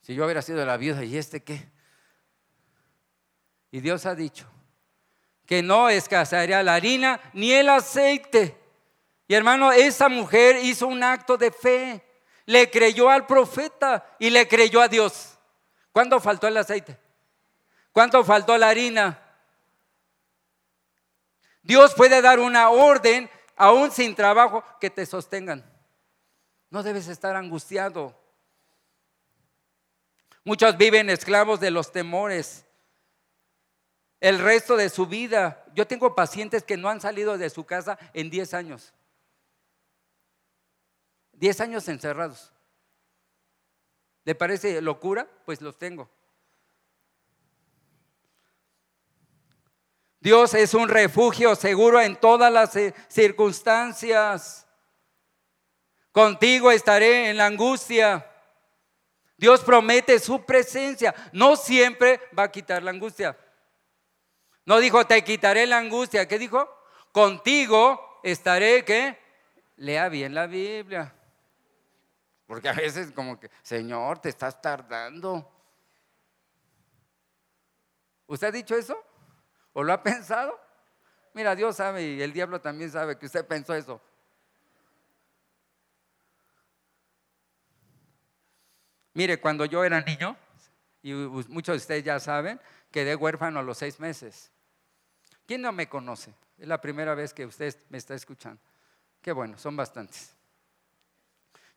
Si 0.00 0.14
yo 0.14 0.24
hubiera 0.24 0.40
sido 0.40 0.64
la 0.64 0.78
viuda, 0.78 1.04
¿y 1.04 1.18
este 1.18 1.42
qué? 1.42 1.68
Y 3.70 3.80
Dios 3.80 4.06
ha 4.06 4.14
dicho 4.14 4.46
que 5.44 5.62
no 5.62 5.90
escasearía 5.90 6.62
la 6.62 6.74
harina 6.74 7.20
ni 7.34 7.52
el 7.52 7.68
aceite. 7.68 8.56
Y 9.28 9.34
hermano, 9.34 9.70
esa 9.70 10.08
mujer 10.08 10.56
hizo 10.64 10.86
un 10.86 11.02
acto 11.02 11.36
de 11.36 11.50
fe 11.50 12.11
le 12.46 12.70
creyó 12.70 13.10
al 13.10 13.26
profeta 13.26 14.06
y 14.18 14.30
le 14.30 14.48
creyó 14.48 14.80
a 14.80 14.88
Dios. 14.88 15.38
¿Cuánto 15.92 16.20
faltó 16.20 16.46
el 16.46 16.56
aceite? 16.56 16.98
¿Cuánto 17.92 18.24
faltó 18.24 18.56
la 18.56 18.68
harina? 18.68 19.18
Dios 21.62 21.94
puede 21.94 22.20
dar 22.22 22.40
una 22.40 22.70
orden, 22.70 23.30
aún 23.56 23.90
sin 23.90 24.14
trabajo, 24.14 24.64
que 24.80 24.90
te 24.90 25.06
sostengan. 25.06 25.64
No 26.70 26.82
debes 26.82 27.08
estar 27.08 27.36
angustiado. 27.36 28.18
Muchos 30.44 30.76
viven 30.76 31.10
esclavos 31.10 31.60
de 31.60 31.70
los 31.70 31.92
temores. 31.92 32.64
El 34.20 34.38
resto 34.38 34.76
de 34.76 34.88
su 34.88 35.06
vida. 35.06 35.64
Yo 35.74 35.86
tengo 35.86 36.14
pacientes 36.14 36.64
que 36.64 36.76
no 36.76 36.88
han 36.88 37.00
salido 37.00 37.38
de 37.38 37.50
su 37.50 37.64
casa 37.64 37.98
en 38.12 38.30
10 38.30 38.54
años. 38.54 38.92
Diez 41.42 41.60
años 41.60 41.88
encerrados. 41.88 42.52
¿Le 44.22 44.32
parece 44.36 44.80
locura? 44.80 45.26
Pues 45.44 45.60
los 45.60 45.76
tengo. 45.76 46.08
Dios 50.20 50.54
es 50.54 50.72
un 50.72 50.88
refugio 50.88 51.56
seguro 51.56 52.00
en 52.00 52.14
todas 52.14 52.52
las 52.52 52.76
eh, 52.76 52.94
circunstancias. 53.08 54.68
Contigo 56.12 56.70
estaré 56.70 57.30
en 57.30 57.36
la 57.36 57.46
angustia. 57.46 58.24
Dios 59.36 59.64
promete 59.64 60.20
su 60.20 60.44
presencia. 60.44 61.12
No 61.32 61.56
siempre 61.56 62.20
va 62.38 62.44
a 62.44 62.52
quitar 62.52 62.84
la 62.84 62.92
angustia. 62.92 63.36
No 64.64 64.78
dijo, 64.78 65.04
te 65.08 65.24
quitaré 65.24 65.66
la 65.66 65.78
angustia. 65.78 66.28
¿Qué 66.28 66.38
dijo? 66.38 66.72
Contigo 67.10 68.20
estaré, 68.22 68.84
¿qué? 68.84 69.18
Lea 69.74 70.08
bien 70.08 70.36
la 70.36 70.46
Biblia. 70.46 71.16
Porque 72.52 72.68
a 72.68 72.74
veces 72.74 73.10
como 73.12 73.40
que, 73.40 73.50
Señor, 73.62 74.18
te 74.18 74.28
estás 74.28 74.60
tardando. 74.60 75.50
¿Usted 78.26 78.48
ha 78.48 78.50
dicho 78.50 78.76
eso? 78.76 79.02
¿O 79.72 79.82
lo 79.82 79.90
ha 79.90 80.02
pensado? 80.02 80.60
Mira, 81.32 81.56
Dios 81.56 81.76
sabe 81.76 82.02
y 82.02 82.20
el 82.20 82.30
diablo 82.30 82.60
también 82.60 82.90
sabe 82.90 83.16
que 83.16 83.24
usted 83.24 83.46
pensó 83.46 83.72
eso. 83.74 84.02
Mire, 89.14 89.40
cuando 89.40 89.64
yo 89.64 89.82
era 89.82 90.02
niño, 90.02 90.36
y 91.02 91.14
muchos 91.14 91.72
de 91.72 91.78
ustedes 91.78 92.04
ya 92.04 92.20
saben, 92.20 92.60
quedé 92.90 93.16
huérfano 93.16 93.60
a 93.60 93.62
los 93.62 93.78
seis 93.78 93.98
meses. 93.98 94.52
¿Quién 95.46 95.62
no 95.62 95.72
me 95.72 95.88
conoce? 95.88 96.34
Es 96.58 96.68
la 96.68 96.82
primera 96.82 97.14
vez 97.14 97.32
que 97.32 97.46
usted 97.46 97.74
me 97.88 97.96
está 97.96 98.14
escuchando. 98.14 98.60
Qué 99.22 99.32
bueno, 99.32 99.56
son 99.56 99.74
bastantes. 99.74 100.36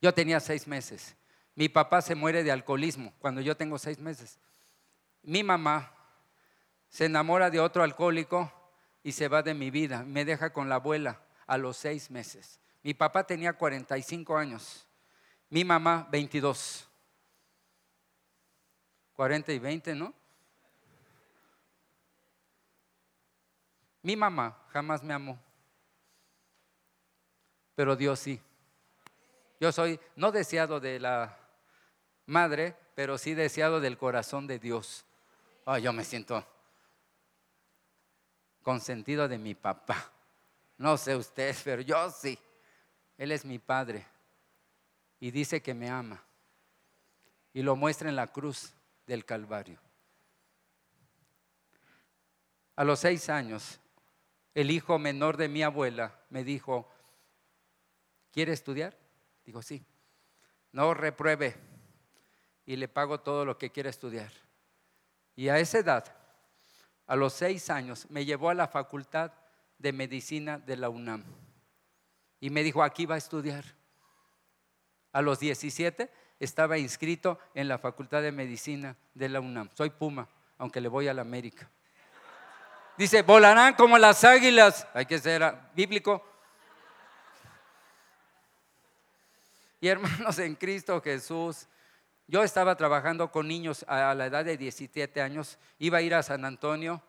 Yo 0.01 0.13
tenía 0.13 0.39
seis 0.39 0.67
meses. 0.67 1.15
Mi 1.55 1.69
papá 1.69 2.01
se 2.01 2.15
muere 2.15 2.43
de 2.43 2.51
alcoholismo 2.51 3.13
cuando 3.19 3.41
yo 3.41 3.55
tengo 3.55 3.77
seis 3.77 3.99
meses. 3.99 4.39
Mi 5.23 5.43
mamá 5.43 5.91
se 6.89 7.05
enamora 7.05 7.49
de 7.49 7.59
otro 7.59 7.83
alcohólico 7.83 8.51
y 9.03 9.13
se 9.13 9.27
va 9.27 9.41
de 9.41 9.53
mi 9.53 9.71
vida. 9.71 10.03
Me 10.03 10.25
deja 10.25 10.51
con 10.51 10.69
la 10.69 10.75
abuela 10.75 11.21
a 11.47 11.57
los 11.57 11.77
seis 11.77 12.11
meses. 12.11 12.59
Mi 12.83 12.93
papá 12.93 13.25
tenía 13.25 13.53
45 13.53 14.37
años. 14.37 14.85
Mi 15.49 15.63
mamá 15.63 16.07
22. 16.11 16.87
40 19.15 19.53
y 19.53 19.59
20, 19.59 19.95
¿no? 19.95 20.13
Mi 24.05 24.15
mamá 24.15 24.55
jamás 24.69 25.01
me 25.01 25.15
amó, 25.15 25.39
pero 27.73 27.95
Dios 27.95 28.19
sí. 28.19 28.39
Yo 29.59 29.71
soy 29.71 29.99
no 30.15 30.31
deseado 30.31 30.79
de 30.79 30.99
la 30.99 31.37
madre, 32.25 32.75
pero 32.95 33.17
sí 33.17 33.33
deseado 33.33 33.79
del 33.79 33.97
corazón 33.97 34.47
de 34.47 34.59
Dios. 34.59 35.05
yo 35.81 35.93
me 35.93 36.03
siento 36.03 36.45
consentido 38.61 39.27
de 39.27 39.37
mi 39.37 39.55
papá. 39.55 40.11
No 40.77 40.97
sé 40.97 41.15
usted, 41.15 41.55
pero 41.63 41.81
yo 41.81 42.09
sí. 42.09 42.37
Él 43.17 43.31
es 43.31 43.45
mi 43.45 43.59
padre 43.59 44.05
y 45.19 45.31
dice 45.31 45.61
que 45.61 45.73
me 45.73 45.89
ama. 45.89 46.23
Y 47.53 47.61
lo 47.61 47.75
muestra 47.75 48.09
en 48.09 48.15
la 48.15 48.27
cruz 48.27 48.73
del 49.07 49.23
Calvario. 49.23 49.79
A 52.75 52.83
los 52.83 52.99
seis 52.99 53.29
años, 53.29 53.79
el 54.53 54.69
hijo 54.71 54.99
menor 54.99 55.37
de 55.37 55.47
mi 55.47 55.63
abuela 55.63 56.19
me 56.29 56.43
dijo, 56.43 56.91
¿quiere 58.31 58.51
estudiar? 58.51 58.97
Digo, 59.45 59.61
sí, 59.61 59.85
no 60.71 60.93
repruebe 60.93 61.55
y 62.65 62.75
le 62.75 62.87
pago 62.87 63.19
todo 63.19 63.45
lo 63.45 63.57
que 63.57 63.71
quiera 63.71 63.89
estudiar. 63.89 64.31
Y 65.35 65.49
a 65.49 65.59
esa 65.59 65.79
edad, 65.79 66.15
a 67.07 67.15
los 67.15 67.33
seis 67.33 67.69
años, 67.69 68.07
me 68.09 68.25
llevó 68.25 68.49
a 68.49 68.55
la 68.55 68.67
facultad 68.67 69.31
de 69.77 69.93
medicina 69.93 70.57
de 70.57 70.77
la 70.77 70.89
UNAM. 70.89 71.23
Y 72.39 72.49
me 72.49 72.63
dijo, 72.63 72.83
aquí 72.83 73.05
va 73.05 73.15
a 73.15 73.19
estudiar. 73.19 73.63
A 75.11 75.21
los 75.21 75.39
17 75.39 76.11
estaba 76.39 76.77
inscrito 76.77 77.39
en 77.53 77.67
la 77.67 77.77
facultad 77.77 78.21
de 78.21 78.31
medicina 78.31 78.97
de 79.13 79.29
la 79.29 79.39
UNAM. 79.39 79.69
Soy 79.73 79.89
Puma, 79.89 80.27
aunque 80.57 80.81
le 80.81 80.89
voy 80.89 81.07
a 81.07 81.13
la 81.13 81.21
América. 81.21 81.69
Dice, 82.97 83.21
volarán 83.21 83.73
como 83.75 83.97
las 83.97 84.23
águilas. 84.23 84.87
Hay 84.93 85.05
que 85.05 85.19
ser 85.19 85.55
bíblico. 85.75 86.23
Hermanos 89.87 90.39
en 90.39 90.55
Cristo 90.55 91.01
Jesús, 91.01 91.67
yo 92.27 92.43
estaba 92.43 92.75
trabajando 92.75 93.31
con 93.31 93.47
niños 93.47 93.85
a 93.87 94.13
la 94.15 94.25
edad 94.25 94.45
de 94.45 94.57
17 94.57 95.21
años, 95.21 95.59
iba 95.77 95.99
a 95.99 96.01
ir 96.01 96.15
a 96.15 96.23
San 96.23 96.43
Antonio, 96.45 97.03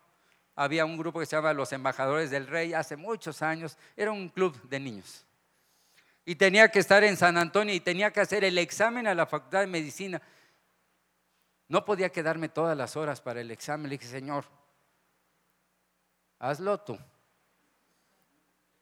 había 0.55 0.85
un 0.85 0.97
grupo 0.97 1.20
que 1.20 1.27
se 1.27 1.37
llama 1.37 1.53
Los 1.53 1.72
Embajadores 1.72 2.31
del 2.31 2.47
Rey 2.47 2.74
hace 2.74 2.97
muchos 2.97 3.43
años, 3.43 3.79
era 3.97 4.11
un 4.11 4.29
club 4.29 4.61
de 4.68 4.81
niños. 4.81 5.24
Y 6.24 6.35
tenía 6.35 6.70
que 6.70 6.81
estar 6.81 7.05
en 7.05 7.16
San 7.16 7.39
Antonio 7.39 7.74
y 7.74 7.81
tenía 7.81 8.12
que 8.12 8.20
hacer 8.20 8.43
el 8.43 8.59
examen 8.59 9.07
a 9.07 9.14
la 9.14 9.27
Facultad 9.27 9.61
de 9.61 9.68
Medicina. 9.68 10.20
No 11.68 11.85
podía 11.85 12.11
quedarme 12.11 12.49
todas 12.49 12.77
las 12.77 12.97
horas 12.97 13.20
para 13.20 13.41
el 13.41 13.51
examen. 13.53 13.89
Le 13.89 13.97
dije, 13.97 14.11
Señor, 14.11 14.45
hazlo 16.41 16.81
tú. 16.81 16.99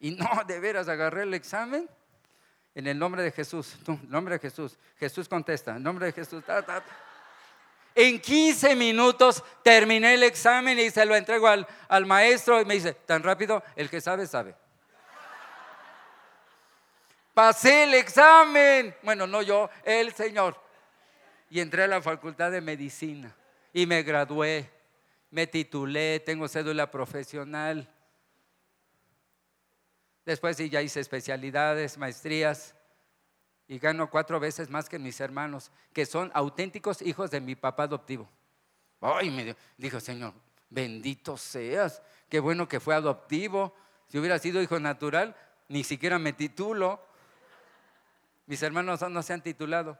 Y 0.01 0.13
no, 0.13 0.27
de 0.47 0.59
veras, 0.59 0.89
agarré 0.89 1.25
el 1.25 1.35
examen 1.35 1.89
en 2.75 2.87
el 2.87 2.99
nombre 2.99 3.23
de 3.23 3.31
Jesús, 3.31 3.77
el 3.87 4.11
nombre 4.11 4.35
de 4.35 4.41
Jesús. 4.41 4.77
Jesús 4.99 5.29
contesta, 5.29 5.77
en 5.77 5.83
nombre 5.83 6.07
de 6.07 6.13
Jesús. 6.13 6.43
En 7.95 8.21
15 8.21 8.75
minutos 8.75 9.43
terminé 9.63 10.15
el 10.15 10.25
examen 10.25 10.79
y 10.79 10.91
se 10.91 11.05
lo 11.05 11.15
entrego 11.15 11.47
al, 11.47 11.67
al 11.89 12.07
maestro 12.07 12.61
y 12.61 12.65
me 12.65 12.75
dice, 12.75 12.95
tan 12.95 13.23
rápido, 13.23 13.63
el 13.77 13.89
que 13.89 14.01
sabe, 14.01 14.27
sabe. 14.27 14.57
Pasé 17.33 17.85
el 17.85 17.95
examen. 17.95 18.95
Bueno, 19.03 19.27
no 19.27 19.43
yo, 19.43 19.71
el 19.85 20.13
Señor. 20.13 20.61
y 21.51 21.61
entré 21.61 21.85
a 21.85 21.89
la 21.89 22.03
facultad 22.03 22.51
de 22.51 22.61
medicina 22.61 23.33
y 23.73 23.87
me 23.87 24.03
gradué, 24.03 24.71
me 25.31 25.47
titulé, 25.47 26.21
tengo 26.21 26.49
cédula 26.49 26.91
profesional. 26.91 27.89
Después 30.25 30.57
sí, 30.57 30.71
ya 30.71 30.81
hice 30.83 31.01
especialidades, 31.01 31.99
maestrías 31.99 32.75
y 33.67 33.79
gano 33.79 34.11
cuatro 34.11 34.41
veces 34.41 34.71
más 34.71 34.89
que 34.89 34.99
mis 34.99 35.21
hermanos, 35.21 35.71
que 35.93 36.07
son 36.07 36.31
auténticos 36.35 37.03
hijos 37.03 37.31
de 37.31 37.41
mi 37.41 37.55
papá 37.55 37.85
adoptivo. 37.85 38.29
Ay, 39.01 39.31
me 39.31 39.55
dijo, 39.77 40.01
Señor, 40.01 40.33
bendito 40.71 41.37
seas, 41.37 42.03
qué 42.29 42.41
bueno 42.41 42.69
que 42.69 42.81
fue 42.81 42.95
adoptivo. 42.95 43.75
Si 44.09 44.19
hubiera 44.19 44.39
sido 44.39 44.63
hijo 44.63 44.79
natural, 44.81 45.37
ni 45.69 45.85
siquiera 45.85 46.19
me 46.19 46.33
titulo. 46.33 47.01
Mis 48.47 48.63
hermanos 48.63 49.01
no 49.03 49.23
se 49.23 49.33
han 49.33 49.43
titulado. 49.43 49.99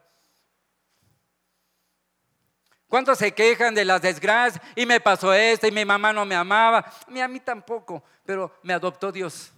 ¿Cuántos 2.89 3.19
se 3.19 3.33
quejan 3.33 3.75
de 3.75 3.85
las 3.85 4.01
desgracias? 4.03 4.65
Y 4.77 4.87
me 4.87 5.01
pasó 5.01 5.33
esto, 5.33 5.67
y 5.67 5.73
mi 5.73 5.85
mamá 5.85 6.13
no 6.13 6.25
me 6.25 6.35
amaba. 6.35 6.85
Ni 7.09 7.21
a 7.21 7.29
mí 7.29 7.41
tampoco, 7.41 8.05
pero 8.25 8.55
me 8.63 8.73
adoptó 8.73 9.11
Dios. 9.11 9.54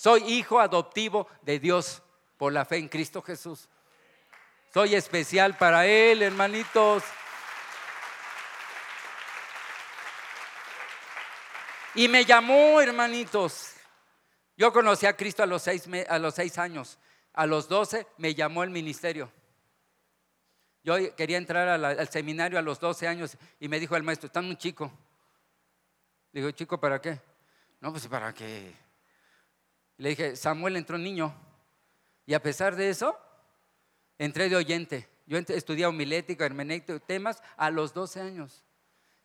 Soy 0.00 0.22
hijo 0.32 0.58
adoptivo 0.58 1.28
de 1.42 1.58
Dios 1.58 2.02
por 2.38 2.54
la 2.54 2.64
fe 2.64 2.78
en 2.78 2.88
Cristo 2.88 3.20
Jesús. 3.20 3.68
Soy 4.72 4.94
especial 4.94 5.58
para 5.58 5.84
Él, 5.84 6.22
hermanitos. 6.22 7.02
Y 11.96 12.08
me 12.08 12.24
llamó, 12.24 12.80
hermanitos. 12.80 13.74
Yo 14.56 14.72
conocí 14.72 15.04
a 15.04 15.14
Cristo 15.14 15.42
a 15.42 15.46
los 15.46 15.60
seis, 15.60 15.86
años. 16.56 16.98
A 17.34 17.44
los 17.44 17.68
doce 17.68 18.06
me 18.16 18.34
llamó 18.34 18.64
el 18.64 18.70
ministerio. 18.70 19.30
Yo 20.82 21.14
quería 21.14 21.36
entrar 21.36 21.68
al 21.68 22.08
seminario 22.08 22.58
a 22.58 22.62
los 22.62 22.80
doce 22.80 23.06
años 23.06 23.36
y 23.58 23.68
me 23.68 23.78
dijo 23.78 23.94
el 23.96 24.02
maestro, 24.02 24.28
está 24.28 24.40
un 24.40 24.56
chico. 24.56 24.90
Digo, 26.32 26.50
chico, 26.52 26.80
¿para 26.80 27.02
qué? 27.02 27.20
No, 27.80 27.90
pues 27.90 28.08
para 28.08 28.32
Le 30.00 30.08
dije, 30.10 30.34
Samuel 30.34 30.76
entró 30.76 30.96
niño. 30.96 31.34
Y 32.24 32.32
a 32.32 32.42
pesar 32.42 32.74
de 32.74 32.88
eso, 32.88 33.18
entré 34.16 34.48
de 34.48 34.56
oyente. 34.56 35.06
Yo 35.26 35.36
estudié 35.36 35.84
homilética, 35.84 36.46
hermenéutica, 36.46 36.98
temas 37.00 37.42
a 37.58 37.70
los 37.70 37.92
12 37.92 38.18
años. 38.18 38.64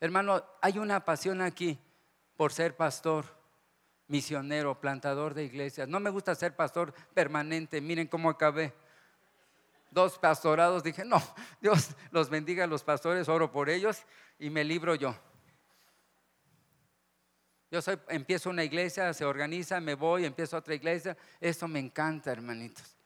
Hermano, 0.00 0.44
hay 0.60 0.78
una 0.78 1.02
pasión 1.02 1.40
aquí 1.40 1.78
por 2.36 2.52
ser 2.52 2.76
pastor, 2.76 3.24
misionero, 4.06 4.78
plantador 4.78 5.32
de 5.32 5.44
iglesias. 5.44 5.88
No 5.88 5.98
me 5.98 6.10
gusta 6.10 6.34
ser 6.34 6.54
pastor 6.54 6.92
permanente. 7.14 7.80
Miren 7.80 8.06
cómo 8.06 8.28
acabé. 8.28 8.74
Dos 9.90 10.18
pastorados, 10.18 10.82
dije, 10.82 11.06
no, 11.06 11.22
Dios 11.62 11.92
los 12.10 12.28
bendiga 12.28 12.64
a 12.64 12.66
los 12.66 12.84
pastores, 12.84 13.30
oro 13.30 13.50
por 13.50 13.70
ellos 13.70 14.02
y 14.38 14.50
me 14.50 14.62
libro 14.62 14.94
yo. 14.94 15.16
Yo 17.76 17.82
soy, 17.82 17.98
empiezo 18.08 18.48
una 18.48 18.64
iglesia, 18.64 19.12
se 19.12 19.22
organiza, 19.22 19.78
me 19.80 19.94
voy, 19.94 20.24
empiezo 20.24 20.56
otra 20.56 20.74
iglesia. 20.74 21.14
Eso 21.38 21.68
me 21.68 21.78
encanta, 21.78 22.32
hermanitos. 22.32 22.96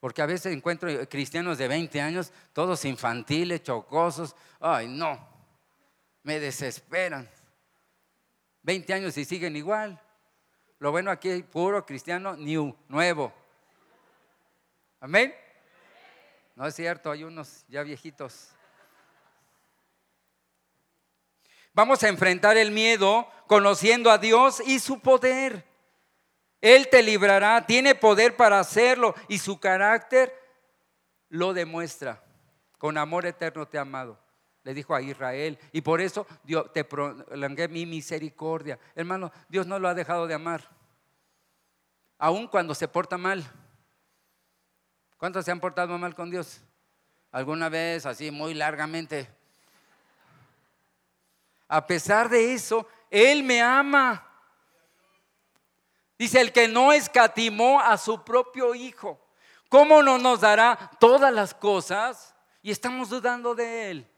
Porque 0.00 0.20
a 0.20 0.26
veces 0.26 0.52
encuentro 0.52 0.90
cristianos 1.08 1.58
de 1.58 1.68
20 1.68 2.00
años, 2.00 2.32
todos 2.52 2.84
infantiles, 2.86 3.62
chocosos. 3.62 4.34
Ay, 4.58 4.88
no, 4.88 5.16
me 6.24 6.40
desesperan. 6.40 7.30
20 8.62 8.94
años 8.94 9.16
y 9.16 9.24
siguen 9.24 9.54
igual. 9.54 10.02
Lo 10.80 10.90
bueno 10.90 11.12
aquí 11.12 11.28
es 11.28 11.44
puro 11.44 11.86
cristiano, 11.86 12.36
new, 12.36 12.76
nuevo. 12.88 13.32
Amén. 14.98 15.32
No 16.56 16.66
es 16.66 16.74
cierto, 16.74 17.12
hay 17.12 17.22
unos 17.22 17.64
ya 17.68 17.84
viejitos. 17.84 18.48
Vamos 21.72 22.02
a 22.02 22.08
enfrentar 22.08 22.56
el 22.56 22.70
miedo 22.70 23.28
conociendo 23.46 24.10
a 24.10 24.18
Dios 24.18 24.62
y 24.66 24.78
su 24.78 25.00
poder. 25.00 25.64
Él 26.60 26.88
te 26.88 27.02
librará, 27.02 27.66
tiene 27.66 27.94
poder 27.94 28.36
para 28.36 28.60
hacerlo 28.60 29.14
y 29.28 29.38
su 29.38 29.58
carácter 29.58 30.32
lo 31.28 31.54
demuestra. 31.54 32.22
Con 32.78 32.98
amor 32.98 33.26
eterno 33.26 33.66
te 33.66 33.78
ha 33.78 33.82
amado. 33.82 34.18
Le 34.62 34.74
dijo 34.74 34.94
a 34.94 35.00
Israel. 35.00 35.58
Y 35.72 35.80
por 35.80 36.00
eso 36.00 36.26
Dios, 36.44 36.72
te 36.72 36.84
prolongué 36.84 37.68
mi 37.68 37.86
misericordia. 37.86 38.78
Hermano, 38.94 39.32
Dios 39.48 39.66
no 39.66 39.78
lo 39.78 39.88
ha 39.88 39.94
dejado 39.94 40.26
de 40.26 40.34
amar. 40.34 40.68
Aun 42.18 42.46
cuando 42.46 42.74
se 42.74 42.88
porta 42.88 43.16
mal. 43.16 43.44
¿Cuántos 45.16 45.44
se 45.44 45.50
han 45.50 45.60
portado 45.60 45.96
mal 45.98 46.14
con 46.14 46.30
Dios? 46.30 46.62
¿Alguna 47.32 47.68
vez 47.68 48.04
así 48.06 48.30
muy 48.30 48.54
largamente? 48.54 49.28
A 51.72 51.86
pesar 51.86 52.28
de 52.28 52.52
eso, 52.52 52.84
Él 53.08 53.44
me 53.44 53.62
ama. 53.62 54.26
Dice, 56.18 56.40
el 56.40 56.52
que 56.52 56.66
no 56.66 56.92
escatimó 56.92 57.80
a 57.80 57.96
su 57.96 58.24
propio 58.24 58.74
Hijo, 58.74 59.24
¿cómo 59.68 60.02
no 60.02 60.18
nos 60.18 60.40
dará 60.40 60.90
todas 60.98 61.32
las 61.32 61.54
cosas? 61.54 62.34
Y 62.60 62.72
estamos 62.72 63.08
dudando 63.08 63.54
de 63.54 63.92
Él. 63.92 64.10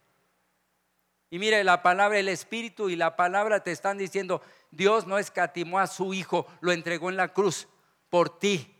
Y 1.28 1.38
mire, 1.38 1.62
la 1.62 1.82
palabra, 1.82 2.18
el 2.18 2.28
Espíritu 2.30 2.88
y 2.88 2.96
la 2.96 3.16
palabra 3.16 3.62
te 3.62 3.70
están 3.70 3.98
diciendo, 3.98 4.40
Dios 4.70 5.06
no 5.06 5.18
escatimó 5.18 5.78
a 5.78 5.86
su 5.86 6.14
Hijo, 6.14 6.46
lo 6.62 6.72
entregó 6.72 7.10
en 7.10 7.18
la 7.18 7.28
cruz 7.28 7.68
por 8.08 8.38
ti. 8.38 8.74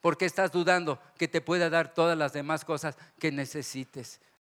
porque 0.00 0.26
estás 0.26 0.52
dudando 0.52 0.98
que 1.16 1.28
te 1.28 1.40
pueda 1.40 1.70
dar 1.70 1.94
todas 1.94 2.16
las 2.16 2.34
demás 2.34 2.64
cosas 2.64 2.96
que 3.18 3.32
necesites? 3.32 4.20